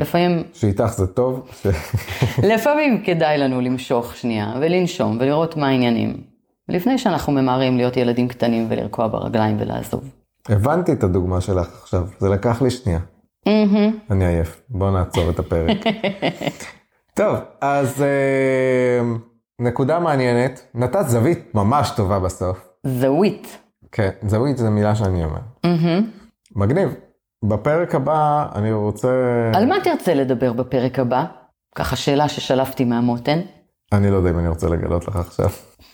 לפעמים, 0.00 0.42
שאיתך 0.52 0.86
זה 0.86 1.06
טוב, 1.06 1.48
ש... 1.62 1.66
לפעמים 2.54 3.02
כדאי 3.04 3.38
לנו 3.38 3.60
למשוך 3.60 4.16
שנייה 4.16 4.54
ולנשום 4.60 5.16
ולראות 5.20 5.56
מה 5.56 5.68
העניינים. 5.68 6.16
לפני 6.68 6.98
שאנחנו 6.98 7.32
ממהרים 7.32 7.76
להיות 7.76 7.96
ילדים 7.96 8.28
קטנים 8.28 8.66
ולרקוע 8.68 9.08
ברגליים 9.08 9.56
ולעזוב. 9.60 10.04
הבנתי 10.48 10.92
את 10.92 11.04
הדוגמה 11.04 11.40
שלך 11.40 11.80
עכשיו, 11.82 12.06
זה 12.18 12.28
לקח 12.28 12.62
לי 12.62 12.70
שנייה. 12.70 12.98
אני 14.10 14.26
עייף, 14.26 14.60
בואו 14.68 14.90
נעצור 14.90 15.30
את 15.30 15.38
הפרק. 15.38 15.76
טוב, 17.18 17.36
אז 17.60 18.02
אה, 18.02 19.00
נקודה 19.60 19.98
מעניינת, 19.98 20.66
נתת 20.74 21.08
זווית 21.08 21.54
ממש 21.54 21.90
טובה 21.96 22.18
בסוף. 22.18 22.68
זווית. 22.86 23.58
כן, 23.92 24.10
זווית 24.26 24.56
זו 24.56 24.70
מילה 24.70 24.94
שאני 24.94 25.24
אומר. 25.24 25.40
מגניב. 26.56 26.94
בפרק 27.44 27.94
הבא 27.94 28.46
אני 28.54 28.72
רוצה... 28.72 29.08
על 29.54 29.66
מה 29.66 29.76
תרצה 29.84 30.14
לדבר 30.14 30.52
בפרק 30.52 30.98
הבא? 30.98 31.24
ככה 31.74 31.96
שאלה 31.96 32.28
ששלפתי 32.28 32.84
מהמותן. 32.84 33.40
אני 33.92 34.10
לא 34.10 34.16
יודע 34.16 34.30
אם 34.30 34.38
אני 34.38 34.48
רוצה 34.48 34.68
לגלות 34.68 35.08
לך 35.08 35.16
עכשיו. 35.16 35.48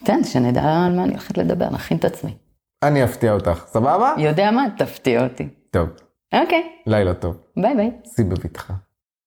תן, 0.05 0.25
שנדע 0.25 0.63
על 0.63 0.97
מה 0.97 1.05
אני 1.05 1.11
הולכת 1.11 1.39
לדבר, 1.39 1.71
נכין 1.71 1.99
את 1.99 2.05
עצמי. 2.05 2.37
אני 2.83 3.05
אפתיע 3.05 3.33
אותך, 3.33 3.65
סבבה? 3.67 4.15
יודע 4.19 4.51
מה? 4.51 4.65
תפתיע 4.79 5.25
אותי. 5.25 5.49
טוב, 5.71 5.89
אוקיי, 6.35 6.63
לילה 6.87 7.15
טוב. 7.15 7.37
ביי 7.57 7.77
ביי. 7.77 7.91
סי 8.05 8.25
בבטחה. 8.25 8.75